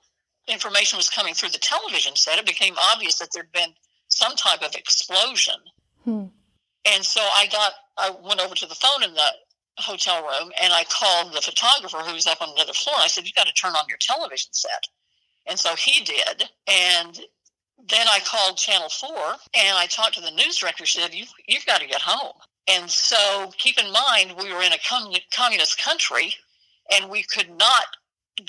information 0.47 0.95
was 0.95 1.09
coming 1.09 1.33
through 1.33 1.49
the 1.49 1.57
television 1.57 2.15
set, 2.15 2.39
it 2.39 2.45
became 2.45 2.75
obvious 2.93 3.17
that 3.19 3.29
there'd 3.33 3.51
been 3.51 3.73
some 4.07 4.35
type 4.35 4.61
of 4.61 4.73
explosion. 4.75 5.55
Hmm. 6.05 6.25
And 6.85 7.03
so 7.03 7.19
I 7.21 7.47
got, 7.51 7.73
I 7.97 8.11
went 8.25 8.39
over 8.39 8.55
to 8.55 8.65
the 8.65 8.75
phone 8.75 9.03
in 9.03 9.13
the 9.13 9.31
hotel 9.77 10.21
room 10.21 10.51
and 10.61 10.73
I 10.73 10.85
called 10.85 11.33
the 11.33 11.41
photographer 11.41 11.97
who 11.97 12.13
was 12.13 12.27
up 12.27 12.41
on 12.41 12.53
the 12.55 12.61
other 12.61 12.73
floor. 12.73 12.95
I 12.99 13.07
said, 13.07 13.25
You 13.25 13.33
got 13.35 13.47
to 13.47 13.53
turn 13.53 13.73
on 13.73 13.85
your 13.87 13.97
television 13.99 14.53
set. 14.53 14.87
And 15.47 15.57
so 15.57 15.75
he 15.75 16.03
did. 16.03 16.49
And 16.67 17.19
then 17.87 18.07
I 18.07 18.19
called 18.25 18.57
Channel 18.57 18.89
4 18.89 19.09
and 19.55 19.77
I 19.77 19.87
talked 19.87 20.15
to 20.15 20.21
the 20.21 20.31
news 20.31 20.57
director. 20.57 20.85
Said, 20.85 21.13
you, 21.13 21.25
You've 21.47 21.65
got 21.65 21.81
to 21.81 21.87
get 21.87 22.01
home. 22.01 22.33
And 22.67 22.89
so 22.89 23.51
keep 23.57 23.79
in 23.79 23.91
mind, 23.91 24.35
we 24.37 24.53
were 24.53 24.61
in 24.61 24.73
a 24.73 24.79
communist 25.31 25.81
country 25.83 26.35
and 26.91 27.09
we 27.09 27.23
could 27.23 27.49
not 27.57 27.85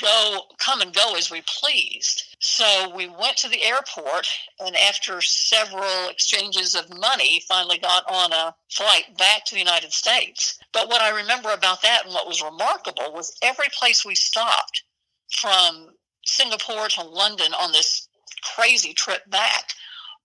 go 0.00 0.42
come 0.58 0.80
and 0.80 0.94
go 0.94 1.16
as 1.16 1.30
we 1.30 1.42
pleased. 1.42 2.36
So 2.38 2.94
we 2.94 3.08
went 3.08 3.36
to 3.38 3.48
the 3.48 3.62
airport 3.62 4.26
and 4.60 4.76
after 4.76 5.20
several 5.20 6.08
exchanges 6.08 6.74
of 6.74 6.96
money 6.98 7.42
finally 7.48 7.78
got 7.78 8.04
on 8.10 8.32
a 8.32 8.54
flight 8.70 9.16
back 9.18 9.44
to 9.46 9.54
the 9.54 9.60
United 9.60 9.92
States. 9.92 10.58
But 10.72 10.88
what 10.88 11.02
I 11.02 11.10
remember 11.10 11.50
about 11.52 11.82
that 11.82 12.04
and 12.04 12.14
what 12.14 12.26
was 12.26 12.42
remarkable 12.42 13.12
was 13.12 13.36
every 13.42 13.68
place 13.76 14.04
we 14.04 14.14
stopped 14.14 14.84
from 15.30 15.88
Singapore 16.26 16.88
to 16.88 17.02
London 17.02 17.52
on 17.58 17.72
this 17.72 18.08
crazy 18.42 18.92
trip 18.92 19.28
back, 19.30 19.72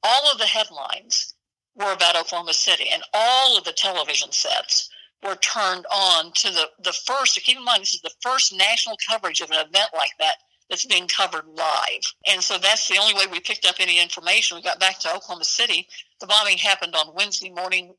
all 0.04 0.32
of 0.32 0.38
the 0.38 0.46
headlines 0.46 1.34
were 1.76 1.92
about 1.92 2.16
Oklahoma 2.16 2.54
City 2.54 2.90
and 2.92 3.04
all 3.14 3.58
of 3.58 3.64
the 3.64 3.74
television 3.74 4.32
sets 4.32 4.90
were 5.24 5.36
turned 5.36 5.86
on 5.92 6.32
to 6.34 6.52
the, 6.52 6.70
the 6.84 6.94
first, 6.94 7.40
keep 7.42 7.58
in 7.58 7.66
mind, 7.66 7.82
this 7.82 7.96
is 7.96 8.02
the 8.02 8.12
first 8.22 8.56
national 8.56 8.98
coverage 9.10 9.42
of 9.42 9.50
an 9.50 9.58
event 9.58 9.90
like 9.94 10.12
that 10.20 10.36
that's 10.70 10.86
being 10.86 11.08
covered 11.08 11.46
live. 11.46 12.02
And 12.28 12.42
so 12.42 12.58
that's 12.58 12.88
the 12.88 12.98
only 12.98 13.14
way 13.14 13.26
we 13.32 13.40
picked 13.40 13.66
up 13.66 13.76
any 13.80 14.02
information. 14.02 14.58
We 14.58 14.64
got 14.64 14.80
back 14.80 15.00
to 15.00 15.10
Oklahoma 15.10 15.46
City. 15.46 15.88
The 16.22 16.28
bombing 16.28 16.58
happened 16.58 16.96
on 16.96 17.16
Wednesday 17.16 17.50
morning. 17.50 17.94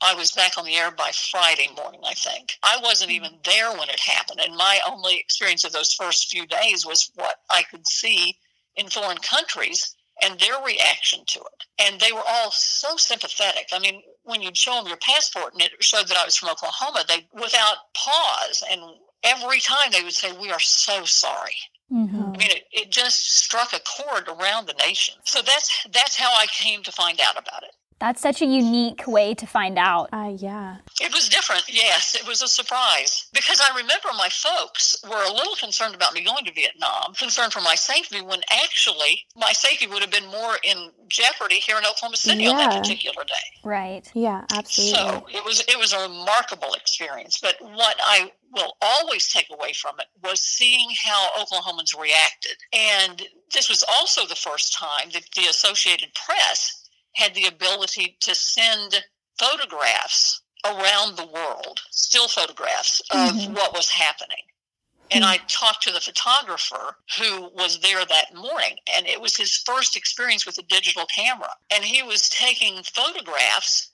I 0.00 0.14
was 0.14 0.32
back 0.32 0.58
on 0.58 0.66
the 0.66 0.74
air 0.74 0.90
by 0.90 1.10
Friday 1.30 1.68
morning, 1.76 2.00
I 2.06 2.14
think. 2.14 2.58
I 2.62 2.78
wasn't 2.82 3.10
even 3.12 3.32
there 3.44 3.70
when 3.72 3.88
it 3.88 4.00
happened. 4.00 4.40
And 4.40 4.56
my 4.56 4.80
only 4.88 5.16
experience 5.16 5.64
of 5.64 5.72
those 5.72 5.94
first 5.94 6.30
few 6.30 6.46
days 6.46 6.84
was 6.84 7.10
what 7.14 7.36
I 7.48 7.62
could 7.62 7.86
see 7.86 8.36
in 8.76 8.88
foreign 8.88 9.18
countries 9.18 9.94
and 10.22 10.38
their 10.40 10.62
reaction 10.64 11.20
to 11.26 11.40
it. 11.40 11.64
And 11.78 12.00
they 12.00 12.12
were 12.12 12.22
all 12.26 12.50
so 12.50 12.96
sympathetic. 12.96 13.68
I 13.72 13.78
mean, 13.78 14.02
when 14.24 14.42
you'd 14.42 14.56
show 14.56 14.74
them 14.76 14.86
your 14.86 14.96
passport 14.98 15.52
and 15.52 15.62
it 15.62 15.72
showed 15.80 16.08
that 16.08 16.16
I 16.16 16.24
was 16.24 16.36
from 16.36 16.48
Oklahoma, 16.50 17.04
they, 17.06 17.26
without 17.34 17.76
pause, 17.94 18.62
and 18.70 18.80
every 19.22 19.60
time 19.60 19.90
they 19.92 20.02
would 20.02 20.14
say, 20.14 20.32
We 20.32 20.50
are 20.50 20.60
so 20.60 21.04
sorry. 21.04 21.56
Mm-hmm. 21.92 22.22
I 22.22 22.30
mean, 22.30 22.50
it, 22.50 22.64
it 22.72 22.90
just 22.90 23.36
struck 23.36 23.72
a 23.72 23.80
chord 23.80 24.28
around 24.28 24.66
the 24.66 24.74
nation. 24.84 25.14
So 25.24 25.40
that's 25.42 25.86
that's 25.92 26.16
how 26.16 26.32
I 26.34 26.46
came 26.46 26.82
to 26.82 26.92
find 26.92 27.20
out 27.20 27.38
about 27.38 27.62
it. 27.62 27.70
That's 27.98 28.20
such 28.20 28.42
a 28.42 28.46
unique 28.46 29.06
way 29.06 29.34
to 29.34 29.46
find 29.46 29.78
out. 29.78 30.10
Uh, 30.12 30.34
yeah. 30.36 30.76
It 31.00 31.12
was 31.12 31.28
different. 31.28 31.64
Yes, 31.68 32.14
it 32.14 32.26
was 32.26 32.42
a 32.42 32.48
surprise 32.48 33.28
because 33.32 33.60
I 33.60 33.74
remember 33.76 34.08
my 34.16 34.28
folks 34.30 34.96
were 35.08 35.24
a 35.24 35.32
little 35.32 35.54
concerned 35.56 35.94
about 35.94 36.12
me 36.12 36.22
going 36.22 36.44
to 36.44 36.52
Vietnam, 36.52 37.14
concerned 37.18 37.52
for 37.52 37.62
my 37.62 37.74
safety 37.74 38.20
when 38.20 38.40
actually 38.50 39.20
my 39.34 39.52
safety 39.52 39.86
would 39.86 40.02
have 40.02 40.10
been 40.10 40.26
more 40.26 40.56
in 40.62 40.90
jeopardy 41.08 41.56
here 41.56 41.78
in 41.78 41.84
Oklahoma 41.84 42.16
City 42.16 42.44
yeah. 42.44 42.50
on 42.50 42.56
that 42.56 42.82
particular 42.82 43.24
day. 43.24 43.60
Right. 43.64 44.10
Yeah, 44.14 44.44
absolutely. 44.52 44.94
So 44.94 45.26
it 45.38 45.44
was 45.44 45.60
it 45.66 45.78
was 45.78 45.92
a 45.92 46.02
remarkable 46.02 46.74
experience. 46.74 47.38
But 47.40 47.56
what 47.60 47.96
I 48.04 48.30
will 48.52 48.76
always 48.82 49.28
take 49.28 49.48
away 49.50 49.72
from 49.72 49.96
it 50.00 50.06
was 50.22 50.40
seeing 50.40 50.88
how 51.04 51.28
Oklahomans 51.38 51.98
reacted. 51.98 52.56
And 52.72 53.22
this 53.52 53.68
was 53.68 53.84
also 53.88 54.26
the 54.26 54.34
first 54.34 54.74
time 54.74 55.10
that 55.12 55.24
the 55.34 55.46
Associated 55.48 56.10
Press 56.14 56.85
had 57.16 57.34
the 57.34 57.46
ability 57.46 58.16
to 58.20 58.34
send 58.34 59.02
photographs 59.38 60.42
around 60.64 61.16
the 61.16 61.26
world, 61.26 61.80
still 61.90 62.28
photographs 62.28 63.00
of 63.10 63.30
mm-hmm. 63.30 63.54
what 63.54 63.72
was 63.72 63.88
happening. 63.88 64.42
And 65.10 65.24
I 65.24 65.36
talked 65.48 65.84
to 65.84 65.92
the 65.92 66.00
photographer 66.00 66.96
who 67.18 67.48
was 67.54 67.78
there 67.80 68.04
that 68.04 68.34
morning, 68.34 68.76
and 68.92 69.06
it 69.06 69.20
was 69.20 69.36
his 69.36 69.56
first 69.56 69.96
experience 69.96 70.44
with 70.44 70.58
a 70.58 70.62
digital 70.62 71.06
camera. 71.06 71.50
And 71.72 71.84
he 71.84 72.02
was 72.02 72.28
taking 72.28 72.82
photographs 72.82 73.92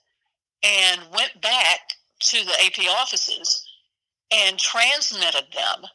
and 0.63 1.01
went 1.15 1.39
back 1.39 1.79
to 2.19 2.43
the 2.43 2.65
AP 2.65 2.89
offices 2.89 3.63
and 4.31 4.57
transmitted 4.57 5.45
them 5.53 5.85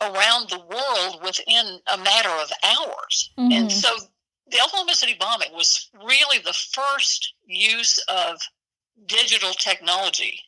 around 0.00 0.48
the 0.48 0.60
world 0.60 1.22
within 1.22 1.78
a 1.92 1.98
matter 1.98 2.30
of 2.30 2.50
hours. 2.64 3.30
Mm-hmm. 3.38 3.52
And 3.52 3.72
so 3.72 3.90
the 4.50 4.60
Oklahoma 4.64 4.94
City 4.94 5.16
bombing 5.18 5.52
was 5.52 5.90
really 6.04 6.38
the 6.38 6.52
first 6.52 7.34
use 7.46 7.98
of 8.08 8.40
digital 9.06 9.52
technology 9.52 10.40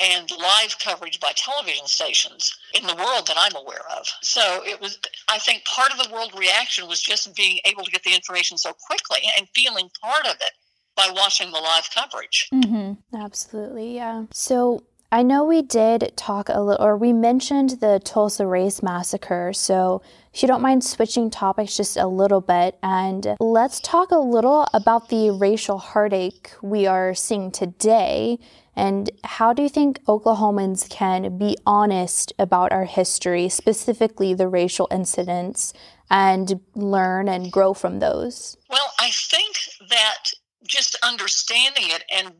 and 0.00 0.30
live 0.30 0.78
coverage 0.78 1.18
by 1.18 1.32
television 1.34 1.86
stations 1.86 2.56
in 2.74 2.86
the 2.86 2.94
world 2.94 3.26
that 3.26 3.36
I'm 3.36 3.56
aware 3.56 3.82
of. 3.96 4.06
So 4.22 4.62
it 4.64 4.80
was, 4.80 4.98
I 5.28 5.38
think 5.38 5.64
part 5.64 5.90
of 5.92 5.98
the 5.98 6.12
world 6.12 6.32
reaction 6.38 6.86
was 6.86 7.00
just 7.00 7.34
being 7.34 7.58
able 7.64 7.84
to 7.84 7.90
get 7.90 8.04
the 8.04 8.14
information 8.14 8.58
so 8.58 8.72
quickly 8.72 9.20
and 9.36 9.48
feeling 9.54 9.90
part 10.00 10.26
of 10.26 10.34
it 10.34 10.52
by 10.94 11.10
watching 11.14 11.50
the 11.50 11.58
live 11.58 11.88
coverage. 11.94 12.48
Mm-hmm. 12.52 13.16
Absolutely, 13.16 13.94
yeah. 13.94 14.24
So 14.32 14.84
I 15.10 15.22
know 15.22 15.42
we 15.44 15.62
did 15.62 16.12
talk 16.16 16.50
a 16.50 16.60
little, 16.60 16.84
or 16.84 16.94
we 16.94 17.14
mentioned 17.14 17.80
the 17.80 17.98
Tulsa 18.04 18.46
Race 18.46 18.82
Massacre. 18.82 19.54
So 19.54 20.02
if 20.34 20.42
you 20.42 20.48
don't 20.48 20.60
mind 20.60 20.84
switching 20.84 21.30
topics 21.30 21.78
just 21.78 21.96
a 21.96 22.06
little 22.06 22.42
bit, 22.42 22.78
and 22.82 23.34
let's 23.40 23.80
talk 23.80 24.10
a 24.10 24.18
little 24.18 24.68
about 24.74 25.08
the 25.08 25.30
racial 25.30 25.78
heartache 25.78 26.52
we 26.60 26.86
are 26.86 27.14
seeing 27.14 27.50
today. 27.50 28.38
And 28.76 29.10
how 29.24 29.54
do 29.54 29.62
you 29.62 29.70
think 29.70 30.04
Oklahomans 30.04 30.88
can 30.90 31.38
be 31.38 31.56
honest 31.64 32.34
about 32.38 32.70
our 32.70 32.84
history, 32.84 33.48
specifically 33.48 34.34
the 34.34 34.46
racial 34.46 34.88
incidents, 34.90 35.72
and 36.10 36.60
learn 36.74 37.30
and 37.30 37.50
grow 37.50 37.72
from 37.72 38.00
those? 38.00 38.58
Well, 38.68 38.92
I 39.00 39.10
think 39.10 39.56
that 39.88 40.32
just 40.66 40.98
understanding 41.02 41.84
it 41.86 42.04
and 42.14 42.34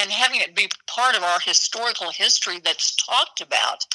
and 0.00 0.10
having 0.10 0.40
it 0.40 0.54
be 0.54 0.68
part 0.86 1.16
of 1.16 1.22
our 1.22 1.40
historical 1.40 2.10
history 2.10 2.60
that's 2.60 2.94
talked 2.96 3.40
about 3.40 3.86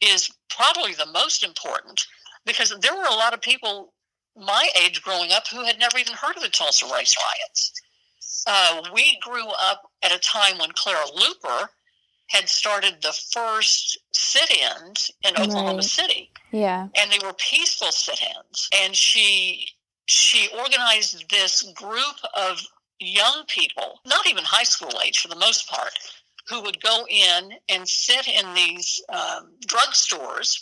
is 0.00 0.30
probably 0.48 0.92
the 0.94 1.06
most 1.06 1.42
important 1.42 2.06
because 2.46 2.72
there 2.80 2.94
were 2.94 3.06
a 3.10 3.14
lot 3.14 3.34
of 3.34 3.40
people 3.40 3.92
my 4.36 4.68
age 4.82 5.02
growing 5.02 5.32
up 5.32 5.48
who 5.48 5.64
had 5.64 5.78
never 5.78 5.98
even 5.98 6.14
heard 6.14 6.36
of 6.36 6.42
the 6.42 6.48
Tulsa 6.48 6.86
race 6.94 7.16
riots. 7.16 7.72
Uh, 8.46 8.82
we 8.94 9.18
grew 9.20 9.46
up 9.60 9.90
at 10.02 10.14
a 10.14 10.18
time 10.18 10.58
when 10.58 10.70
Clara 10.72 11.04
Luper 11.16 11.68
had 12.28 12.48
started 12.48 12.96
the 13.02 13.12
first 13.32 13.98
sit-ins 14.12 15.10
in 15.22 15.34
Oklahoma 15.36 15.82
City, 15.82 16.30
Yeah. 16.52 16.88
and 16.94 17.10
they 17.10 17.18
were 17.18 17.32
peaceful 17.32 17.90
sit-ins. 17.90 18.68
And 18.72 18.94
she 18.94 19.72
she 20.06 20.48
organized 20.56 21.28
this 21.28 21.62
group 21.74 22.16
of 22.32 22.62
young 23.00 23.44
people, 23.46 24.00
not 24.06 24.26
even 24.26 24.44
high 24.44 24.64
school 24.64 25.00
age 25.04 25.20
for 25.20 25.28
the 25.28 25.36
most 25.36 25.68
part, 25.68 25.92
who 26.48 26.62
would 26.62 26.82
go 26.82 27.04
in 27.08 27.52
and 27.68 27.88
sit 27.88 28.26
in 28.26 28.54
these 28.54 29.02
um, 29.10 29.50
drugstores 29.66 30.58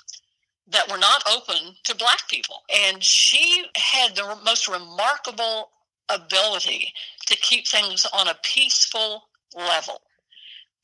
that 0.68 0.90
were 0.90 0.99
not 0.99 1.22
open 1.33 1.77
to 1.85 1.94
black 1.94 2.29
people. 2.29 2.62
And 2.75 3.03
she 3.03 3.64
had 3.77 4.16
the 4.16 4.37
most 4.44 4.68
remarkable 4.68 5.70
ability 6.09 6.92
to 7.27 7.37
keep 7.37 7.66
things 7.66 8.07
on 8.12 8.29
a 8.29 8.38
peaceful 8.42 9.22
level 9.57 10.01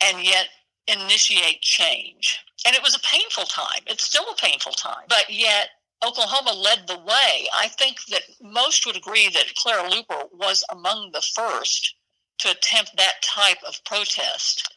and 0.02 0.24
yet 0.24 0.48
initiate 0.88 1.60
change. 1.60 2.40
And 2.66 2.76
it 2.76 2.82
was 2.82 2.94
a 2.94 3.00
painful 3.00 3.44
time. 3.44 3.82
It's 3.86 4.04
still 4.04 4.24
a 4.30 4.36
painful 4.36 4.72
time. 4.72 5.04
But 5.08 5.26
yet, 5.28 5.68
Oklahoma 6.04 6.52
led 6.52 6.86
the 6.86 6.98
way. 6.98 7.48
I 7.54 7.68
think 7.68 7.98
that 8.06 8.22
most 8.40 8.86
would 8.86 8.96
agree 8.96 9.28
that 9.28 9.54
Clara 9.54 9.88
Luper 9.88 10.28
was 10.32 10.64
among 10.70 11.10
the 11.12 11.22
first 11.22 11.94
to 12.38 12.50
attempt 12.50 12.96
that 12.96 13.22
type 13.22 13.62
of 13.66 13.84
protest 13.84 14.74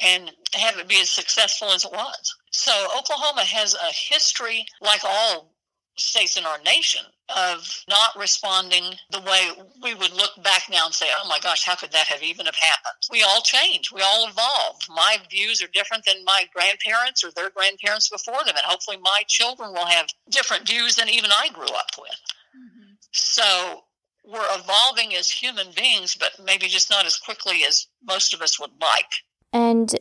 and 0.00 0.32
have 0.54 0.78
it 0.78 0.88
be 0.88 1.00
as 1.00 1.10
successful 1.10 1.68
as 1.68 1.84
it 1.84 1.92
was. 1.92 2.36
So 2.52 2.88
Oklahoma 2.96 3.44
has 3.44 3.74
a 3.74 3.92
history, 3.92 4.66
like 4.80 5.04
all 5.04 5.54
states 5.98 6.36
in 6.36 6.44
our 6.44 6.58
nation, 6.62 7.02
of 7.34 7.84
not 7.88 8.16
responding 8.16 8.94
the 9.10 9.20
way 9.20 9.50
we 9.82 9.94
would 9.94 10.12
look 10.12 10.30
back 10.44 10.64
now 10.70 10.86
and 10.86 10.94
say, 10.94 11.06
oh 11.18 11.28
my 11.28 11.38
gosh, 11.40 11.64
how 11.64 11.74
could 11.74 11.90
that 11.92 12.06
have 12.06 12.22
even 12.22 12.46
have 12.46 12.56
happened? 12.56 13.02
We 13.10 13.22
all 13.22 13.40
change. 13.40 13.90
We 13.92 14.00
all 14.00 14.28
evolve. 14.28 14.76
My 14.88 15.18
views 15.30 15.62
are 15.62 15.68
different 15.68 16.04
than 16.04 16.24
my 16.24 16.44
grandparents 16.54 17.24
or 17.24 17.32
their 17.32 17.50
grandparents 17.50 18.08
before 18.08 18.44
them. 18.44 18.54
And 18.56 18.64
hopefully 18.64 18.98
my 19.02 19.22
children 19.26 19.72
will 19.72 19.86
have 19.86 20.06
different 20.30 20.68
views 20.68 20.96
than 20.96 21.08
even 21.08 21.30
I 21.30 21.48
grew 21.52 21.64
up 21.64 21.90
with. 21.98 22.20
Mm-hmm. 22.56 22.92
So 23.10 23.82
we're 24.24 24.46
evolving 24.54 25.14
as 25.14 25.30
human 25.30 25.68
beings, 25.76 26.14
but 26.14 26.32
maybe 26.44 26.66
just 26.66 26.90
not 26.90 27.06
as 27.06 27.16
quickly 27.16 27.64
as 27.66 27.86
most 28.04 28.34
of 28.34 28.40
us 28.40 28.60
would 28.60 28.72
like. 28.80 29.10
And 29.52 29.94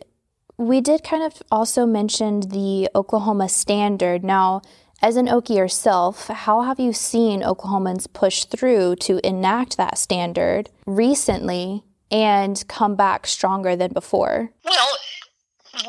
we 0.58 0.80
did 0.82 1.04
kind 1.04 1.24
of 1.24 1.42
also 1.52 1.86
mention 1.86 2.42
the 2.42 2.90
Oklahoma 2.96 3.50
standard. 3.50 4.24
Now, 4.24 4.62
as 5.06 5.18
an 5.18 5.28
Okie 5.28 5.56
yourself, 5.56 6.30
how 6.30 6.64
have 6.64 6.80
you 6.80 6.92
seen 6.92 7.44
Oklahomans 7.44 8.12
push 8.12 8.44
through 8.46 8.96
to 8.96 9.20
enact 9.24 9.78
that 9.78 10.00
standard 10.00 10.72
recently 10.88 11.84
and 12.10 12.68
come 12.68 12.96
back 12.96 13.28
stronger 13.28 13.76
than 13.76 13.94
before? 13.94 14.50
Well, 14.64 14.98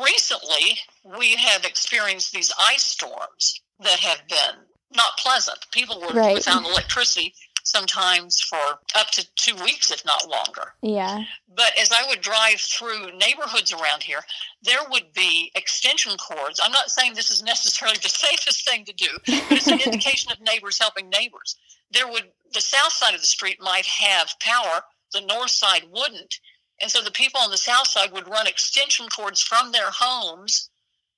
recently 0.03 0.77
we 1.17 1.35
have 1.35 1.65
experienced 1.65 2.31
these 2.31 2.53
ice 2.59 2.83
storms 2.83 3.59
that 3.79 3.99
have 4.01 4.21
been 4.29 4.61
not 4.95 5.17
pleasant. 5.17 5.65
People 5.71 5.99
were 5.99 6.13
Right. 6.13 6.35
without 6.35 6.63
electricity 6.63 7.33
sometimes 7.67 8.39
for 8.39 8.79
up 8.95 9.09
to 9.11 9.27
two 9.35 9.55
weeks, 9.63 9.91
if 9.91 10.05
not 10.05 10.29
longer. 10.29 10.73
Yeah. 10.81 11.23
But 11.53 11.77
as 11.79 11.91
I 11.91 12.07
would 12.07 12.21
drive 12.21 12.59
through 12.61 13.17
neighborhoods 13.17 13.73
around 13.73 14.03
here, 14.03 14.21
there 14.61 14.79
would 14.89 15.11
be 15.13 15.51
extension 15.53 16.15
cords. 16.17 16.61
I'm 16.63 16.71
not 16.71 16.89
saying 16.89 17.13
this 17.13 17.29
is 17.29 17.43
necessarily 17.43 17.97
the 18.01 18.09
safest 18.09 18.67
thing 18.67 18.85
to 18.85 18.93
do, 18.93 19.07
but 19.25 19.57
it's 19.57 19.67
an 19.67 19.81
indication 19.81 20.31
of 20.31 20.39
neighbors 20.41 20.79
helping 20.79 21.09
neighbors. 21.09 21.57
There 21.91 22.07
would 22.07 22.31
the 22.53 22.61
south 22.61 22.93
side 22.93 23.13
of 23.13 23.19
the 23.19 23.27
street 23.27 23.57
might 23.61 23.85
have 23.85 24.33
power, 24.39 24.81
the 25.13 25.21
north 25.21 25.51
side 25.51 25.83
wouldn't. 25.91 26.39
And 26.81 26.89
so 26.89 27.01
the 27.01 27.11
people 27.11 27.41
on 27.41 27.51
the 27.51 27.57
south 27.57 27.87
side 27.87 28.13
would 28.13 28.29
run 28.29 28.47
extension 28.47 29.07
cords 29.09 29.41
from 29.41 29.71
their 29.71 29.91
homes 29.91 30.69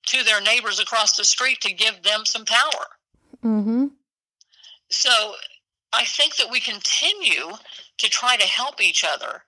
to 0.08 0.24
their 0.24 0.42
neighbors 0.42 0.80
across 0.80 1.16
the 1.16 1.24
street 1.24 1.62
to 1.62 1.74
give 1.74 2.02
them 2.02 2.26
some 2.26 2.46
power. 2.46 2.86
Mm-hmm. 3.44 3.88
So 4.90 5.34
I 5.94 6.06
think 6.06 6.38
that 6.38 6.52
we 6.52 6.60
continue 6.60 7.52
to 7.98 8.10
try 8.10 8.38
to 8.38 8.48
help 8.48 8.82
each 8.82 9.04
other, 9.04 9.44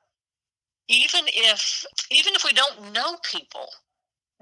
even 0.88 1.22
if 1.28 1.86
even 2.10 2.34
if 2.36 2.44
we 2.44 2.54
don't 2.54 2.94
know 2.94 3.18
people. 3.24 3.70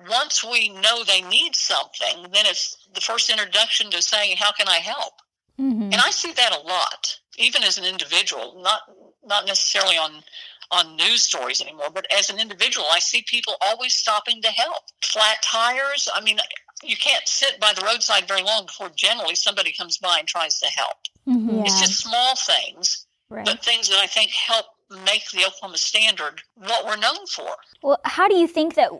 Once 0.09 0.45
we 0.45 0.69
know 0.69 1.03
they 1.03 1.21
need 1.21 1.53
something, 1.53 2.23
then 2.31 2.45
it's 2.45 2.88
the 2.93 3.01
first 3.01 3.29
introduction 3.29 3.91
to 3.91 4.01
saying, 4.01 4.38
"How 4.38 4.51
can 4.53 4.67
I 4.67 4.77
help?" 4.77 5.13
Mm-hmm. 5.59 5.91
And 5.91 5.95
I 5.95 6.09
see 6.12 6.31
that 6.31 6.55
a 6.55 6.62
lot, 6.65 7.19
even 7.38 7.63
as 7.63 7.77
an 7.77 7.83
individual, 7.83 8.62
not 8.62 8.81
not 9.25 9.45
necessarily 9.45 9.97
on 9.97 10.23
on 10.71 10.95
news 10.95 11.23
stories 11.23 11.62
anymore, 11.62 11.89
but 11.93 12.05
as 12.15 12.29
an 12.29 12.39
individual, 12.39 12.86
I 12.91 12.99
see 12.99 13.23
people 13.27 13.55
always 13.62 13.93
stopping 13.93 14.41
to 14.43 14.49
help. 14.49 14.84
Flat 15.01 15.38
tires. 15.41 16.08
I 16.13 16.21
mean, 16.21 16.38
you 16.84 16.95
can't 16.95 17.27
sit 17.27 17.60
by 17.60 17.73
the 17.73 17.82
roadside 17.84 18.27
very 18.27 18.43
long 18.43 18.65
before 18.67 18.89
generally 18.95 19.36
somebody 19.36 19.73
comes 19.73 19.97
by 19.97 20.19
and 20.19 20.27
tries 20.27 20.60
to 20.60 20.67
help. 20.67 20.97
Mm-hmm. 21.27 21.58
Yeah. 21.58 21.63
It's 21.63 21.79
just 21.79 21.99
small 21.99 22.36
things, 22.36 23.05
Right. 23.29 23.45
but 23.45 23.63
things 23.63 23.89
that 23.89 23.97
I 23.99 24.08
think 24.08 24.32
help 24.32 24.65
make 25.05 25.29
the 25.32 25.45
Oklahoma 25.45 25.77
Standard 25.77 26.41
what 26.55 26.86
we're 26.86 26.97
known 26.97 27.25
for. 27.27 27.49
Well, 27.84 27.99
how 28.03 28.27
do 28.27 28.36
you 28.36 28.47
think 28.47 28.75
that 28.75 28.91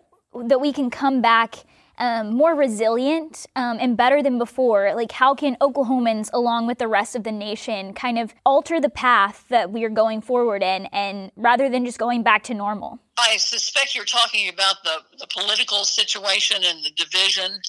that 0.46 0.62
we 0.62 0.72
can 0.72 0.90
come 0.92 1.22
back 1.22 1.56
um, 2.00 2.34
more 2.34 2.56
resilient 2.56 3.46
um, 3.56 3.78
and 3.80 3.96
better 3.96 4.24
than 4.24 4.38
before? 4.38 4.94
Like, 4.96 5.12
how 5.12 5.36
can 5.36 5.58
Oklahomans, 5.62 6.30
along 6.34 6.68
with 6.68 6.78
the 6.78 6.88
rest 6.88 7.16
of 7.16 7.24
the 7.24 7.32
nation, 7.32 7.94
kind 7.94 8.18
of 8.18 8.34
alter 8.46 8.80
the 8.80 8.90
path 8.90 9.46
that 9.50 9.72
we 9.72 9.84
are 9.84 9.90
going 9.90 10.22
forward 10.22 10.64
in, 10.64 10.88
and 10.88 11.32
rather 11.36 11.70
than 11.70 11.86
just 11.86 12.00
going 12.00 12.24
back 12.24 12.44
to 12.44 12.54
normal? 12.54 13.00
I 13.18 13.38
suspect 13.38 13.96
you're 13.96 14.06
talking 14.06 14.50
about 14.50 14.78
the, 14.84 14.98
the 15.20 15.28
political 15.28 15.84
situation 15.84 16.62
and 16.64 16.84
the 16.84 16.92
division. 16.92 17.62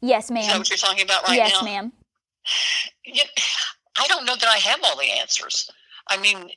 Yes, 0.00 0.24
Is 0.24 0.28
that 0.28 0.34
ma'am. 0.34 0.58
what 0.58 0.70
you're 0.70 0.76
talking 0.76 1.04
about 1.04 1.26
right 1.26 1.36
yes, 1.36 1.50
now? 1.50 1.56
Yes, 1.56 1.64
ma'am. 1.64 1.92
you, 3.04 3.22
I 3.98 4.06
don't 4.08 4.24
know 4.24 4.36
that 4.36 4.48
I 4.48 4.58
have 4.58 4.80
all 4.84 4.96
the 4.96 5.10
answers. 5.10 5.70
I 6.08 6.18
mean, 6.18 6.50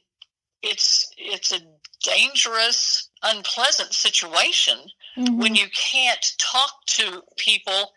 it's 0.62 1.10
it's 1.18 1.52
a 1.52 1.60
dangerous, 2.02 3.10
unpleasant 3.22 3.94
situation 3.94 4.78
Mhm. 5.18 5.38
when 5.38 5.56
you 5.56 5.68
can't 5.70 6.26
talk 6.38 6.86
to 6.88 7.24
people 7.38 7.94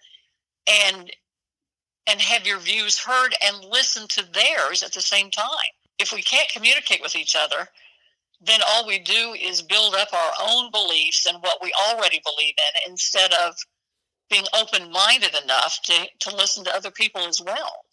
and 0.67 1.11
and 2.09 2.21
have 2.21 2.47
your 2.47 2.59
views 2.59 2.99
heard 2.99 3.35
and 3.43 3.65
listen 3.65 4.07
to 4.07 4.23
theirs 4.23 4.83
at 4.85 4.93
the 4.93 5.01
same 5.01 5.31
time. 5.31 5.73
If 5.99 6.13
we 6.13 6.23
can't 6.23 6.49
communicate 6.49 7.03
with 7.03 7.17
each 7.17 7.35
other, 7.35 7.69
then 8.41 8.61
all 8.67 8.87
we 8.87 8.99
do 8.99 9.35
is 9.35 9.63
build 9.63 9.95
up 9.95 10.13
our 10.13 10.33
own 10.41 10.71
beliefs 10.71 11.27
and 11.27 11.43
what 11.43 11.63
we 11.63 11.73
already 11.89 12.21
believe 12.25 12.55
in 12.59 12.91
instead 12.93 13.33
of 13.33 13.57
being 14.31 14.45
open 14.55 14.91
minded 14.91 15.35
enough 15.43 15.81
to, 15.85 16.09
to 16.21 16.37
listen 16.37 16.65
to 16.65 16.75
other 16.75 16.91
people 16.91 17.23
as 17.23 17.41
well. 17.41 17.85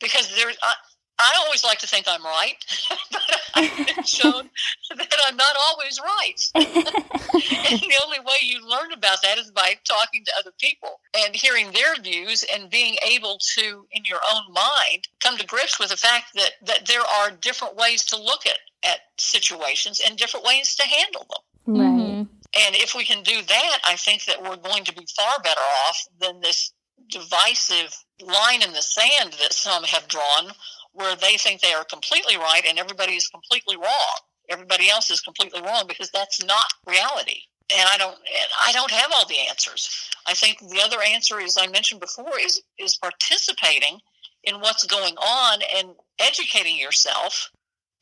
Because 0.00 0.34
there, 0.36 0.50
I, 0.62 0.74
I 1.18 1.42
always 1.44 1.64
like 1.64 1.78
to 1.80 1.86
think 1.86 2.06
I'm 2.08 2.24
right, 2.24 2.56
but 3.10 3.40
I've 3.54 3.86
been 3.86 4.04
shown 4.04 4.48
that 4.96 5.16
I'm 5.26 5.36
not 5.36 5.56
always 5.68 6.00
right. 6.00 6.40
and 6.54 7.80
the 7.80 8.00
only 8.04 8.20
way 8.20 8.36
you 8.42 8.66
learn 8.66 8.87
about 8.98 9.22
that 9.22 9.38
is 9.38 9.50
by 9.50 9.74
talking 9.84 10.24
to 10.24 10.32
other 10.38 10.52
people 10.58 11.00
and 11.16 11.34
hearing 11.34 11.70
their 11.72 11.94
views 12.02 12.44
and 12.52 12.70
being 12.70 12.96
able 13.08 13.38
to, 13.56 13.86
in 13.92 14.04
your 14.04 14.20
own 14.32 14.52
mind, 14.52 15.08
come 15.22 15.36
to 15.38 15.46
grips 15.46 15.78
with 15.78 15.88
the 15.90 15.96
fact 15.96 16.26
that, 16.34 16.52
that 16.66 16.86
there 16.86 17.00
are 17.00 17.30
different 17.30 17.76
ways 17.76 18.04
to 18.06 18.16
look 18.16 18.46
at, 18.46 18.58
at 18.84 19.00
situations 19.18 20.00
and 20.06 20.16
different 20.18 20.44
ways 20.44 20.74
to 20.76 20.86
handle 20.86 21.26
them. 21.30 21.76
Right. 21.76 21.86
Mhm. 21.86 22.28
And 22.56 22.76
if 22.76 22.94
we 22.94 23.04
can 23.04 23.22
do 23.22 23.42
that, 23.42 23.78
I 23.86 23.96
think 23.96 24.24
that 24.24 24.42
we're 24.42 24.56
going 24.56 24.84
to 24.84 24.94
be 24.94 25.06
far 25.16 25.38
better 25.42 25.60
off 25.86 25.98
than 26.20 26.40
this 26.40 26.72
divisive 27.10 27.94
line 28.20 28.62
in 28.62 28.72
the 28.72 28.82
sand 28.82 29.34
that 29.34 29.52
some 29.52 29.84
have 29.84 30.08
drawn, 30.08 30.52
where 30.92 31.14
they 31.14 31.36
think 31.36 31.60
they 31.60 31.74
are 31.74 31.84
completely 31.84 32.36
right 32.36 32.62
and 32.66 32.78
everybody 32.78 33.14
is 33.14 33.28
completely 33.28 33.76
wrong. 33.76 34.18
Everybody 34.48 34.88
else 34.88 35.10
is 35.10 35.20
completely 35.20 35.60
wrong 35.60 35.84
because 35.86 36.10
that's 36.10 36.42
not 36.42 36.66
reality. 36.86 37.42
And 37.70 37.86
I 37.92 37.98
don't, 37.98 38.14
and 38.16 38.50
I 38.66 38.72
don't 38.72 38.90
have 38.90 39.12
all 39.16 39.26
the 39.26 39.38
answers. 39.48 40.10
I 40.26 40.34
think 40.34 40.58
the 40.60 40.80
other 40.82 40.98
answer, 41.02 41.38
as 41.40 41.56
I 41.58 41.66
mentioned 41.66 42.00
before, 42.00 42.38
is 42.40 42.62
is 42.78 42.96
participating 42.96 44.00
in 44.44 44.60
what's 44.60 44.84
going 44.84 45.14
on 45.16 45.60
and 45.76 45.88
educating 46.18 46.78
yourself 46.78 47.50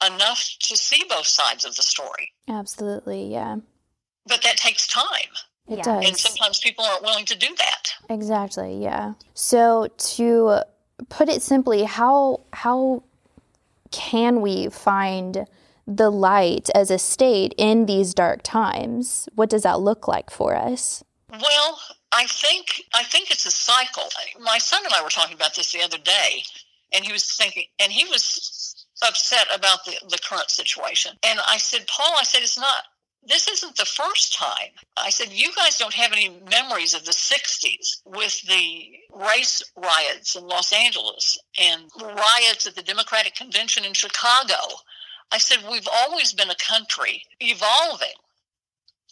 enough 0.06 0.48
to 0.60 0.76
see 0.76 1.02
both 1.08 1.26
sides 1.26 1.64
of 1.64 1.74
the 1.74 1.82
story. 1.82 2.32
Absolutely. 2.48 3.32
Yeah. 3.32 3.56
But 4.26 4.42
that 4.42 4.56
takes 4.56 4.86
time. 4.86 5.32
It 5.68 5.78
Yeah. 5.78 5.82
does. 5.82 6.06
And 6.06 6.16
sometimes 6.16 6.58
people 6.60 6.84
aren't 6.84 7.02
willing 7.02 7.24
to 7.26 7.34
do 7.34 7.52
that. 7.56 7.94
Exactly, 8.08 8.80
yeah. 8.80 9.14
So 9.34 9.88
to 10.14 10.62
put 11.08 11.28
it 11.28 11.42
simply, 11.42 11.84
how 11.84 12.40
how 12.52 13.02
can 13.90 14.40
we 14.42 14.68
find 14.68 15.46
the 15.86 16.10
light 16.10 16.68
as 16.74 16.90
a 16.90 16.98
state 16.98 17.54
in 17.56 17.86
these 17.86 18.14
dark 18.14 18.42
times? 18.42 19.28
What 19.34 19.50
does 19.50 19.62
that 19.62 19.80
look 19.80 20.08
like 20.08 20.30
for 20.30 20.56
us? 20.56 21.04
Well, 21.30 21.80
I 22.12 22.26
think 22.26 22.82
I 22.94 23.02
think 23.02 23.30
it's 23.30 23.46
a 23.46 23.50
cycle. 23.50 24.04
My 24.40 24.58
son 24.58 24.82
and 24.84 24.94
I 24.94 25.02
were 25.02 25.08
talking 25.08 25.34
about 25.34 25.54
this 25.54 25.72
the 25.72 25.82
other 25.82 25.98
day, 25.98 26.42
and 26.94 27.04
he 27.04 27.12
was 27.12 27.36
thinking, 27.36 27.64
and 27.78 27.92
he 27.92 28.04
was 28.04 28.86
upset 29.02 29.46
about 29.54 29.84
the, 29.84 29.96
the 30.08 30.18
current 30.18 30.50
situation. 30.50 31.12
And 31.22 31.38
I 31.48 31.58
said, 31.58 31.86
Paul, 31.86 32.14
I 32.18 32.24
said, 32.24 32.42
it's 32.42 32.58
not 32.58 32.84
this 33.28 33.48
isn't 33.48 33.76
the 33.76 33.84
first 33.84 34.34
time. 34.34 34.70
I 34.96 35.10
said, 35.10 35.32
You 35.32 35.50
guys 35.54 35.78
don't 35.78 35.94
have 35.94 36.12
any 36.12 36.40
memories 36.50 36.94
of 36.94 37.04
the 37.04 37.12
60s 37.12 38.02
with 38.04 38.40
the 38.42 38.84
race 39.14 39.62
riots 39.76 40.36
in 40.36 40.46
Los 40.46 40.72
Angeles 40.72 41.38
and 41.60 41.82
riots 42.00 42.66
at 42.66 42.76
the 42.76 42.82
Democratic 42.82 43.34
Convention 43.34 43.84
in 43.84 43.94
Chicago. 43.94 44.54
I 45.32 45.38
said, 45.38 45.58
We've 45.70 45.88
always 45.92 46.32
been 46.32 46.50
a 46.50 46.56
country 46.56 47.22
evolving. 47.40 48.14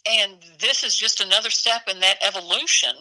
And 0.07 0.37
this 0.59 0.83
is 0.83 0.95
just 0.95 1.19
another 1.19 1.49
step 1.49 1.83
in 1.89 1.99
that 1.99 2.17
evolution 2.21 2.95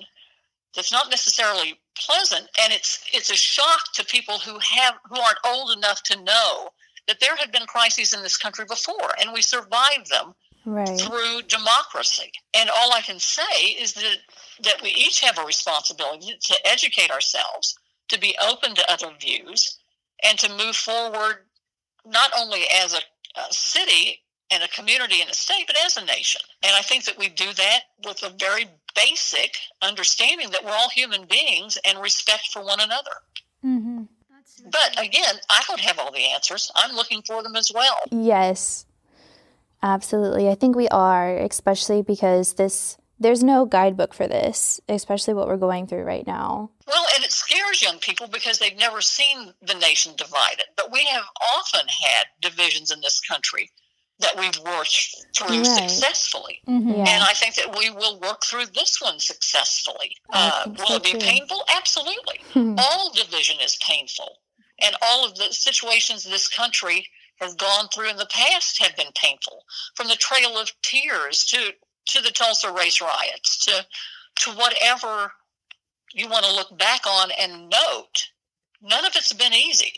that's 0.75 0.93
not 0.93 1.11
necessarily 1.11 1.79
pleasant. 1.97 2.49
And 2.61 2.73
it's 2.73 3.05
it's 3.13 3.31
a 3.31 3.37
shock 3.37 3.93
to 3.95 4.05
people 4.05 4.39
who 4.39 4.59
have 4.59 4.95
who 5.09 5.21
aren't 5.21 5.39
old 5.47 5.77
enough 5.77 6.03
to 6.05 6.23
know 6.23 6.71
that 7.07 7.21
there 7.21 7.37
have 7.37 7.53
been 7.53 7.67
crises 7.67 8.15
in 8.15 8.23
this 8.23 8.39
country 8.39 8.65
before 8.65 9.11
and 9.21 9.33
we 9.33 9.43
survived 9.43 10.11
them 10.11 10.35
right. 10.65 10.99
through 10.99 11.43
democracy. 11.43 12.33
And 12.55 12.71
all 12.71 12.93
I 12.93 13.03
can 13.03 13.19
say 13.19 13.43
is 13.79 13.93
that 13.95 14.17
that 14.63 14.83
we 14.83 14.91
each 14.91 15.21
have 15.21 15.39
a 15.39 15.45
responsibility 15.45 16.37
to 16.41 16.57
educate 16.67 17.11
ourselves, 17.11 17.77
to 18.09 18.19
be 18.19 18.37
open 18.49 18.75
to 18.75 18.91
other 18.91 19.13
views, 19.21 19.79
and 20.23 20.39
to 20.39 20.49
move 20.57 20.77
forward 20.77 21.45
not 22.07 22.31
only 22.39 22.63
as 22.83 22.95
a, 22.95 22.99
a 23.39 23.53
city 23.53 24.21
and 24.51 24.63
a 24.63 24.69
community 24.69 25.21
and 25.21 25.31
a 25.31 25.35
state, 25.35 25.65
but 25.67 25.77
as 25.85 25.97
a 25.97 26.05
nation. 26.05 26.41
And 26.63 26.73
I 26.77 26.83
think 26.83 27.05
that 27.05 27.19
we 27.19 27.29
do 27.29 27.53
that 27.53 27.81
with 28.05 28.23
a 28.23 28.31
very 28.39 28.67
basic 28.95 29.57
understanding 29.83 30.51
that 30.51 30.65
we're 30.65 30.71
all 30.71 30.91
human 30.91 31.25
beings 31.25 31.79
and 31.85 32.01
respect 32.01 32.49
for 32.53 32.65
one 32.65 32.81
another. 32.81 33.11
Mm-hmm. 33.65 34.03
But 34.71 34.93
again, 34.99 35.35
I 35.51 35.63
don't 35.67 35.81
have 35.81 35.99
all 35.99 36.13
the 36.13 36.31
answers. 36.33 36.71
I'm 36.77 36.95
looking 36.95 37.23
for 37.23 37.43
them 37.43 37.57
as 37.57 37.73
well. 37.75 37.97
Yes. 38.11 38.87
Absolutely. 39.83 40.49
I 40.49 40.55
think 40.55 40.77
we 40.77 40.89
are, 40.89 41.37
especially 41.37 42.03
because 42.03 42.55
this 42.55 42.97
there's 43.19 43.43
no 43.43 43.65
guidebook 43.65 44.13
for 44.13 44.27
this, 44.27 44.81
especially 44.89 45.35
what 45.35 45.47
we're 45.47 45.57
going 45.57 45.87
through 45.87 46.03
right 46.03 46.27
now. 46.27 46.71
Well, 46.87 47.07
and 47.15 47.25
it 47.25 47.33
scares 47.33 47.83
young 47.83 47.99
people 47.99 48.27
because 48.27 48.59
they've 48.59 48.77
never 48.77 49.01
seen 49.01 49.55
the 49.63 49.75
nation 49.75 50.13
divided. 50.17 50.67
But 50.77 50.93
we 50.93 51.05
have 51.07 51.25
often 51.57 51.87
had 51.89 52.27
divisions 52.41 52.91
in 52.91 53.01
this 53.01 53.21
country 53.21 53.71
that 54.21 54.39
we've 54.39 54.59
worked 54.65 55.17
through 55.37 55.57
right. 55.57 55.67
successfully. 55.67 56.61
Mm-hmm. 56.69 56.91
Yeah. 56.91 57.05
And 57.09 57.23
I 57.23 57.33
think 57.33 57.55
that 57.57 57.77
we 57.77 57.91
will 57.91 58.21
work 58.21 58.45
through 58.45 58.67
this 58.67 59.01
one 59.01 59.19
successfully. 59.19 60.17
Uh, 60.31 60.65
will 60.67 60.87
so 60.87 60.97
it 60.97 61.05
be 61.05 61.13
too. 61.13 61.19
painful? 61.19 61.65
Absolutely. 61.75 62.41
all 62.79 63.13
division 63.13 63.57
is 63.63 63.77
painful. 63.87 64.39
And 64.81 64.97
all 65.03 65.25
of 65.25 65.37
the 65.37 65.53
situations 65.53 66.25
in 66.27 66.33
this 66.33 66.49
country 66.49 67.07
has 67.41 67.55
gone 67.55 67.89
through 67.89 68.11
in 68.11 68.17
the 68.17 68.27
past 68.27 68.83
have 68.83 68.97
been 68.97 69.13
painful, 69.15 69.65
from 69.95 70.09
the 70.09 70.17
Trail 70.17 70.57
of 70.57 70.71
Tears 70.83 71.45
to 71.47 71.73
to 72.07 72.23
the 72.23 72.31
Tulsa 72.31 72.73
race 72.73 73.01
riots 73.01 73.65
to 73.67 73.85
to 74.41 74.51
whatever 74.53 75.33
you 76.13 76.29
want 76.29 76.45
to 76.45 76.55
look 76.55 76.77
back 76.79 77.03
on 77.07 77.31
and 77.39 77.69
note. 77.69 78.29
None 78.83 79.05
of 79.05 79.13
it's 79.15 79.33
been 79.33 79.55
easy, 79.55 79.93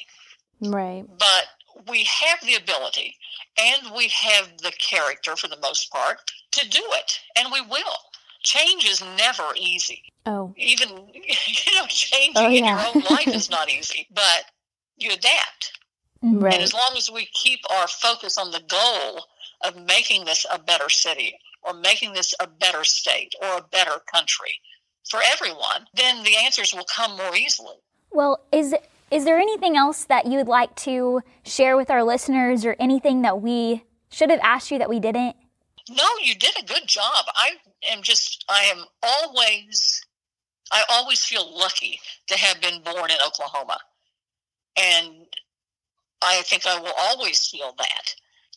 right? 0.60 1.04
But 1.18 1.46
we 1.88 2.04
have 2.04 2.38
the 2.42 2.54
ability 2.54 3.16
and 3.58 3.94
we 3.94 4.08
have 4.08 4.50
the 4.58 4.72
character 4.78 5.36
for 5.36 5.48
the 5.48 5.58
most 5.60 5.90
part 5.90 6.18
to 6.52 6.68
do 6.68 6.82
it, 6.92 7.20
and 7.36 7.52
we 7.52 7.60
will. 7.60 7.98
Change 8.42 8.84
is 8.84 9.02
never 9.18 9.42
easy. 9.56 10.04
Oh, 10.24 10.54
even 10.56 10.88
you 11.14 11.74
know, 11.74 11.86
changing 11.88 12.32
oh, 12.36 12.48
yeah. 12.48 12.58
in 12.58 12.64
your 12.64 12.78
own 12.78 13.02
life 13.10 13.28
is 13.28 13.50
not 13.50 13.70
easy, 13.78 14.06
but 14.14 14.44
you 14.96 15.12
adapt 15.12 15.76
Right. 16.22 16.54
And 16.54 16.62
as 16.62 16.74
long 16.74 16.94
as 16.96 17.10
we 17.10 17.26
keep 17.26 17.60
our 17.70 17.86
focus 17.86 18.38
on 18.38 18.50
the 18.50 18.62
goal 18.68 19.26
of 19.64 19.86
making 19.86 20.24
this 20.24 20.46
a 20.50 20.58
better 20.58 20.88
city 20.88 21.38
or 21.66 21.74
making 21.74 22.12
this 22.12 22.34
a 22.40 22.46
better 22.46 22.84
state 22.84 23.34
or 23.42 23.58
a 23.58 23.62
better 23.62 24.00
country 24.12 24.60
for 25.08 25.20
everyone, 25.32 25.86
then 25.94 26.22
the 26.24 26.36
answers 26.36 26.74
will 26.74 26.84
come 26.84 27.16
more 27.16 27.34
easily. 27.36 27.74
Well, 28.10 28.40
is 28.52 28.74
is 29.10 29.24
there 29.24 29.38
anything 29.38 29.76
else 29.76 30.04
that 30.04 30.26
you 30.26 30.36
would 30.38 30.48
like 30.48 30.74
to 30.76 31.22
share 31.44 31.76
with 31.76 31.90
our 31.90 32.02
listeners 32.02 32.64
or 32.64 32.74
anything 32.80 33.22
that 33.22 33.40
we 33.40 33.84
should 34.10 34.30
have 34.30 34.40
asked 34.42 34.70
you 34.70 34.78
that 34.78 34.88
we 34.88 34.98
didn't? 34.98 35.36
No, 35.88 36.04
you 36.22 36.34
did 36.34 36.58
a 36.58 36.64
good 36.64 36.86
job. 36.86 37.26
I 37.34 37.56
am 37.90 38.02
just 38.02 38.44
I 38.48 38.62
am 38.64 38.84
always 39.02 40.04
I 40.72 40.82
always 40.90 41.24
feel 41.24 41.56
lucky 41.56 42.00
to 42.26 42.38
have 42.38 42.60
been 42.60 42.82
born 42.82 43.10
in 43.10 43.18
Oklahoma. 43.24 43.78
And 44.76 45.26
I 46.22 46.42
think 46.42 46.66
I 46.66 46.80
will 46.80 46.92
always 46.98 47.46
feel 47.46 47.74
that. 47.78 48.14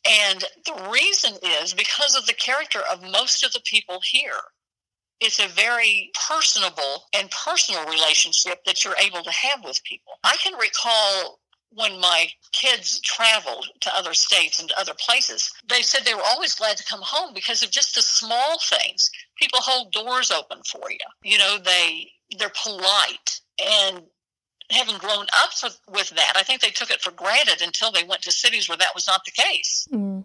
And 0.07 0.43
the 0.65 0.89
reason 0.91 1.33
is 1.61 1.73
because 1.73 2.15
of 2.15 2.25
the 2.25 2.33
character 2.33 2.79
of 2.91 3.01
most 3.01 3.43
of 3.43 3.53
the 3.53 3.61
people 3.65 3.99
here. 4.03 4.39
It's 5.19 5.39
a 5.39 5.47
very 5.49 6.11
personable 6.29 7.03
and 7.13 7.29
personal 7.31 7.85
relationship 7.85 8.63
that 8.65 8.83
you're 8.83 8.95
able 9.03 9.21
to 9.21 9.31
have 9.31 9.63
with 9.65 9.83
people. 9.83 10.13
I 10.23 10.37
can 10.37 10.53
recall 10.53 11.39
when 11.71 11.99
my 11.99 12.27
kids 12.51 12.99
traveled 13.01 13.67
to 13.81 13.95
other 13.95 14.13
states 14.13 14.59
and 14.59 14.71
other 14.71 14.93
places, 14.97 15.51
they 15.67 15.81
said 15.81 16.03
they 16.03 16.15
were 16.15 16.21
always 16.25 16.55
glad 16.55 16.77
to 16.77 16.85
come 16.85 17.01
home 17.03 17.33
because 17.33 17.61
of 17.61 17.69
just 17.69 17.95
the 17.95 18.01
small 18.01 18.57
things. 18.69 19.11
People 19.37 19.59
hold 19.61 19.91
doors 19.91 20.31
open 20.31 20.59
for 20.63 20.89
you. 20.89 20.97
You 21.23 21.37
know, 21.37 21.57
they 21.63 22.11
they're 22.37 22.51
polite 22.63 23.41
and 23.59 24.03
having 24.71 24.97
grown 24.97 25.25
up 25.41 25.51
with 25.89 26.09
that, 26.11 26.33
I 26.35 26.43
think 26.43 26.61
they 26.61 26.69
took 26.69 26.91
it 26.91 27.01
for 27.01 27.11
granted 27.11 27.61
until 27.61 27.91
they 27.91 28.03
went 28.03 28.21
to 28.23 28.31
cities 28.31 28.69
where 28.69 28.77
that 28.77 28.95
was 28.95 29.07
not 29.07 29.25
the 29.25 29.31
case. 29.31 29.87
Mm. 29.91 30.23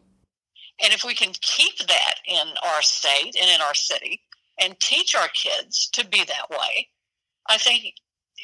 And 0.83 0.93
if 0.93 1.05
we 1.05 1.15
can 1.15 1.33
keep 1.41 1.79
that 1.79 2.15
in 2.27 2.47
our 2.65 2.83
state 2.83 3.37
and 3.41 3.51
in 3.51 3.61
our 3.61 3.75
city 3.75 4.21
and 4.61 4.79
teach 4.81 5.15
our 5.15 5.29
kids 5.29 5.89
to 5.93 6.07
be 6.07 6.25
that 6.25 6.51
way, 6.51 6.89
I 7.49 7.59
think 7.59 7.95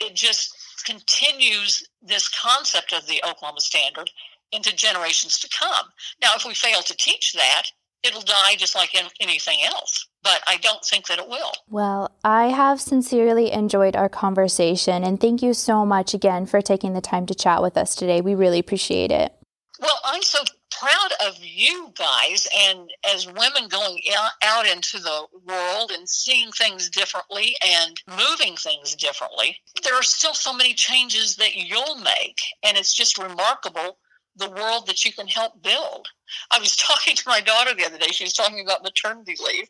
it 0.01 0.15
just 0.15 0.57
continues 0.85 1.83
this 2.01 2.29
concept 2.29 2.93
of 2.93 3.07
the 3.07 3.23
Oklahoma 3.29 3.61
standard 3.61 4.11
into 4.53 4.75
generations 4.75 5.39
to 5.41 5.49
come. 5.49 5.87
Now, 6.23 6.33
if 6.37 6.45
we 6.45 6.55
fail 6.55 6.83
to 6.83 6.97
teach 6.97 7.33
that, 7.35 7.65
it'll 8.03 8.23
die 8.23 8.57
just 8.57 8.75
like 8.75 8.97
anything 9.21 9.59
else 9.65 10.07
but 10.23 10.43
I 10.47 10.57
don't 10.59 10.85
think 10.85 11.07
that 11.07 11.19
it 11.19 11.29
will. 11.29 11.53
Well, 11.69 12.13
I 12.25 12.49
have 12.49 12.81
sincerely 12.81 13.53
enjoyed 13.53 13.97
our 13.97 14.09
conversation, 14.09 15.05
and 15.05 15.21
thank 15.21 15.43
you 15.43 15.55
so 15.55 15.87
much 15.87 16.15
again 16.15 16.47
for 16.47 16.61
taking 16.61 16.93
the 16.93 17.01
time 17.01 17.27
to 17.27 17.35
chat 17.35 17.63
with 17.63 17.77
us 17.77 17.95
today. 17.95 18.21
We 18.21 18.35
really 18.35 18.59
appreciate 18.59 19.11
it. 19.11 19.35
Well, 19.81 19.99
I'm 20.05 20.23
so 20.23 20.41
proud 20.71 21.13
of 21.27 21.39
you 21.41 21.93
guys, 21.97 22.47
and 22.57 22.91
as 23.13 23.27
women 23.27 23.69
going 23.69 24.01
out 24.43 24.67
into 24.67 24.99
the 24.99 25.27
world 25.47 25.91
and 25.91 26.09
seeing 26.09 26.51
things 26.53 26.89
differently 26.89 27.55
and 27.67 28.01
moving 28.09 28.57
things 28.57 28.95
differently, 28.95 29.57
there 29.83 29.95
are 29.95 30.03
still 30.03 30.35
so 30.35 30.53
many 30.53 30.75
changes 30.75 31.37
that 31.37 31.55
you'll 31.55 31.97
make, 31.97 32.41
and 32.63 32.77
it's 32.77 32.95
just 32.95 33.19
remarkable 33.19 33.99
the 34.37 34.51
world 34.51 34.87
that 34.87 35.05
you 35.05 35.13
can 35.13 35.29
help 35.29 35.63
build. 35.63 36.09
I 36.51 36.59
was 36.59 36.77
talking 36.77 37.17
to 37.17 37.29
my 37.29 37.41
daughter 37.41 37.75
the 37.75 37.87
other 37.87 37.99
day. 37.99 38.09
She 38.09 38.25
was 38.25 38.33
talking 38.33 38.61
about 38.61 38.83
maternity 38.83 39.37
leave. 39.45 39.69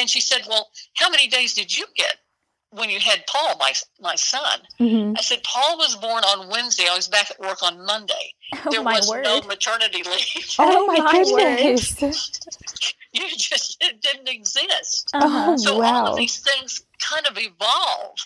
And 0.00 0.08
she 0.08 0.22
said, 0.22 0.46
Well, 0.48 0.70
how 0.94 1.10
many 1.10 1.28
days 1.28 1.52
did 1.52 1.76
you 1.76 1.84
get 1.94 2.16
when 2.70 2.88
you 2.88 2.98
had 2.98 3.26
Paul, 3.26 3.58
my 3.58 3.74
my 4.00 4.14
son? 4.14 4.60
Mm-hmm. 4.80 5.14
I 5.18 5.20
said, 5.20 5.42
Paul 5.44 5.76
was 5.76 5.94
born 5.96 6.24
on 6.24 6.48
Wednesday. 6.48 6.86
I 6.90 6.96
was 6.96 7.06
back 7.06 7.30
at 7.30 7.38
work 7.38 7.62
on 7.62 7.84
Monday. 7.84 8.32
Oh, 8.54 8.70
there 8.70 8.82
was 8.82 9.10
word. 9.10 9.24
no 9.24 9.42
maternity 9.42 10.02
leave. 10.02 10.54
Oh, 10.58 10.86
my, 10.86 11.00
my 11.00 11.12
goodness. 11.12 12.00
you 13.12 13.28
just 13.36 13.76
it 13.82 14.00
didn't 14.00 14.28
exist. 14.28 15.10
Uh-huh. 15.12 15.58
So 15.58 15.80
wow. 15.80 16.04
all 16.04 16.06
of 16.12 16.16
these 16.16 16.38
things 16.38 16.82
kind 16.98 17.26
of 17.26 17.36
evolve. 17.36 18.16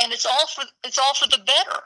And 0.00 0.12
it's 0.12 0.24
all 0.24 0.46
for 0.54 0.62
it's 0.84 0.98
all 0.98 1.14
for 1.14 1.28
the 1.28 1.42
better. 1.44 1.80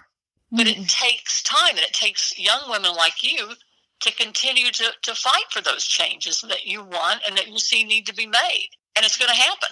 But 0.50 0.66
mm-hmm. 0.66 0.82
it 0.82 0.88
takes 0.88 1.42
time 1.42 1.70
and 1.70 1.78
it 1.78 1.94
takes 1.94 2.38
young 2.38 2.68
women 2.68 2.94
like 2.94 3.22
you 3.22 3.52
to 4.00 4.12
continue 4.12 4.70
to, 4.72 4.92
to 5.00 5.14
fight 5.14 5.46
for 5.50 5.62
those 5.62 5.86
changes 5.86 6.42
that 6.42 6.66
you 6.66 6.80
want 6.82 7.22
and 7.26 7.38
that 7.38 7.48
you 7.48 7.58
see 7.58 7.84
need 7.84 8.04
to 8.04 8.14
be 8.14 8.26
made 8.26 8.68
and 8.96 9.04
it's 9.04 9.16
going 9.16 9.30
to 9.30 9.36
happen. 9.36 9.70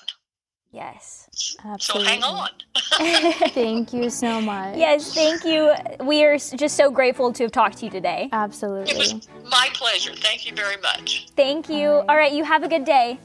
Yes. 0.72 1.56
Absolutely. 1.64 2.06
So 2.06 2.12
hang 2.12 2.22
on. 2.22 2.50
thank 3.50 3.92
you 3.92 4.08
so 4.08 4.40
much. 4.40 4.76
Yes, 4.76 5.12
thank 5.14 5.44
you. 5.44 5.72
We 6.04 6.24
are 6.24 6.38
just 6.38 6.76
so 6.76 6.90
grateful 6.90 7.32
to 7.32 7.42
have 7.44 7.52
talked 7.52 7.78
to 7.78 7.86
you 7.86 7.90
today. 7.90 8.28
Absolutely. 8.32 8.92
It 8.92 8.98
was 8.98 9.28
my 9.44 9.68
pleasure. 9.74 10.14
Thank 10.14 10.48
you 10.48 10.54
very 10.54 10.76
much. 10.76 11.28
Thank 11.36 11.68
you. 11.68 11.88
All 11.88 11.96
right, 11.96 12.08
All 12.08 12.16
right 12.16 12.32
you 12.32 12.44
have 12.44 12.62
a 12.62 12.68
good 12.68 12.84
day. 12.84 13.18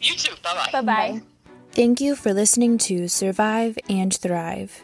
You 0.00 0.14
too. 0.14 0.34
Bye-bye. 0.42 0.80
Bye-bye. 0.80 1.22
Thank 1.72 2.00
you 2.00 2.14
for 2.14 2.32
listening 2.32 2.78
to 2.78 3.08
Survive 3.08 3.76
and 3.88 4.14
Thrive. 4.14 4.80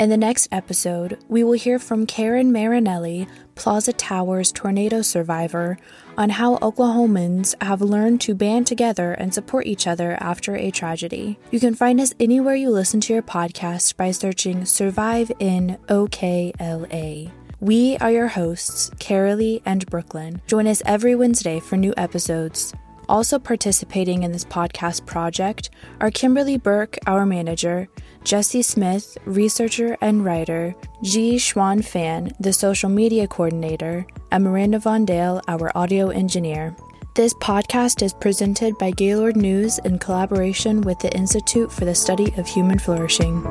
In 0.00 0.10
the 0.10 0.16
next 0.16 0.48
episode, 0.50 1.18
we 1.28 1.44
will 1.44 1.52
hear 1.52 1.78
from 1.78 2.06
Karen 2.06 2.50
Marinelli, 2.50 3.28
Plaza 3.54 3.92
Towers 3.92 4.52
tornado 4.52 5.02
survivor, 5.02 5.78
on 6.16 6.30
how 6.30 6.56
Oklahomans 6.58 7.54
have 7.62 7.80
learned 7.80 8.20
to 8.22 8.34
band 8.34 8.66
together 8.66 9.12
and 9.12 9.32
support 9.32 9.66
each 9.66 9.86
other 9.86 10.16
after 10.20 10.56
a 10.56 10.70
tragedy. 10.70 11.38
You 11.50 11.60
can 11.60 11.74
find 11.74 12.00
us 12.00 12.14
anywhere 12.20 12.54
you 12.54 12.70
listen 12.70 13.00
to 13.02 13.12
your 13.12 13.22
podcast 13.22 13.96
by 13.96 14.10
searching 14.10 14.64
Survive 14.64 15.30
in 15.38 15.78
OKLA. 15.88 17.30
We 17.60 17.96
are 17.98 18.10
your 18.10 18.28
hosts, 18.28 18.90
Carolee 18.98 19.62
and 19.64 19.86
Brooklyn. 19.86 20.42
Join 20.46 20.66
us 20.66 20.82
every 20.84 21.14
Wednesday 21.14 21.60
for 21.60 21.76
new 21.76 21.94
episodes. 21.96 22.74
Also 23.08 23.38
participating 23.38 24.22
in 24.22 24.32
this 24.32 24.44
podcast 24.44 25.04
project 25.06 25.70
are 26.00 26.10
Kimberly 26.10 26.56
Burke, 26.56 26.98
our 27.06 27.26
manager, 27.26 27.88
Jesse 28.24 28.62
Smith, 28.62 29.18
researcher 29.26 29.96
and 30.00 30.24
writer, 30.24 30.74
Ji 31.02 31.36
Schwan 31.36 31.84
Fan, 31.84 32.32
the 32.40 32.52
social 32.52 32.88
media 32.88 33.26
coordinator, 33.28 34.06
and 34.30 34.44
Miranda 34.44 34.78
Von 34.78 35.04
Dale, 35.04 35.42
our 35.48 35.76
audio 35.76 36.08
engineer. 36.08 36.74
This 37.14 37.34
podcast 37.34 38.02
is 38.02 38.12
presented 38.12 38.76
by 38.78 38.90
Gaylord 38.90 39.36
News 39.36 39.78
in 39.80 39.98
collaboration 39.98 40.80
with 40.80 40.98
the 40.98 41.14
Institute 41.14 41.70
for 41.70 41.84
the 41.84 41.94
Study 41.94 42.32
of 42.38 42.46
Human 42.48 42.78
Flourishing. 42.78 43.44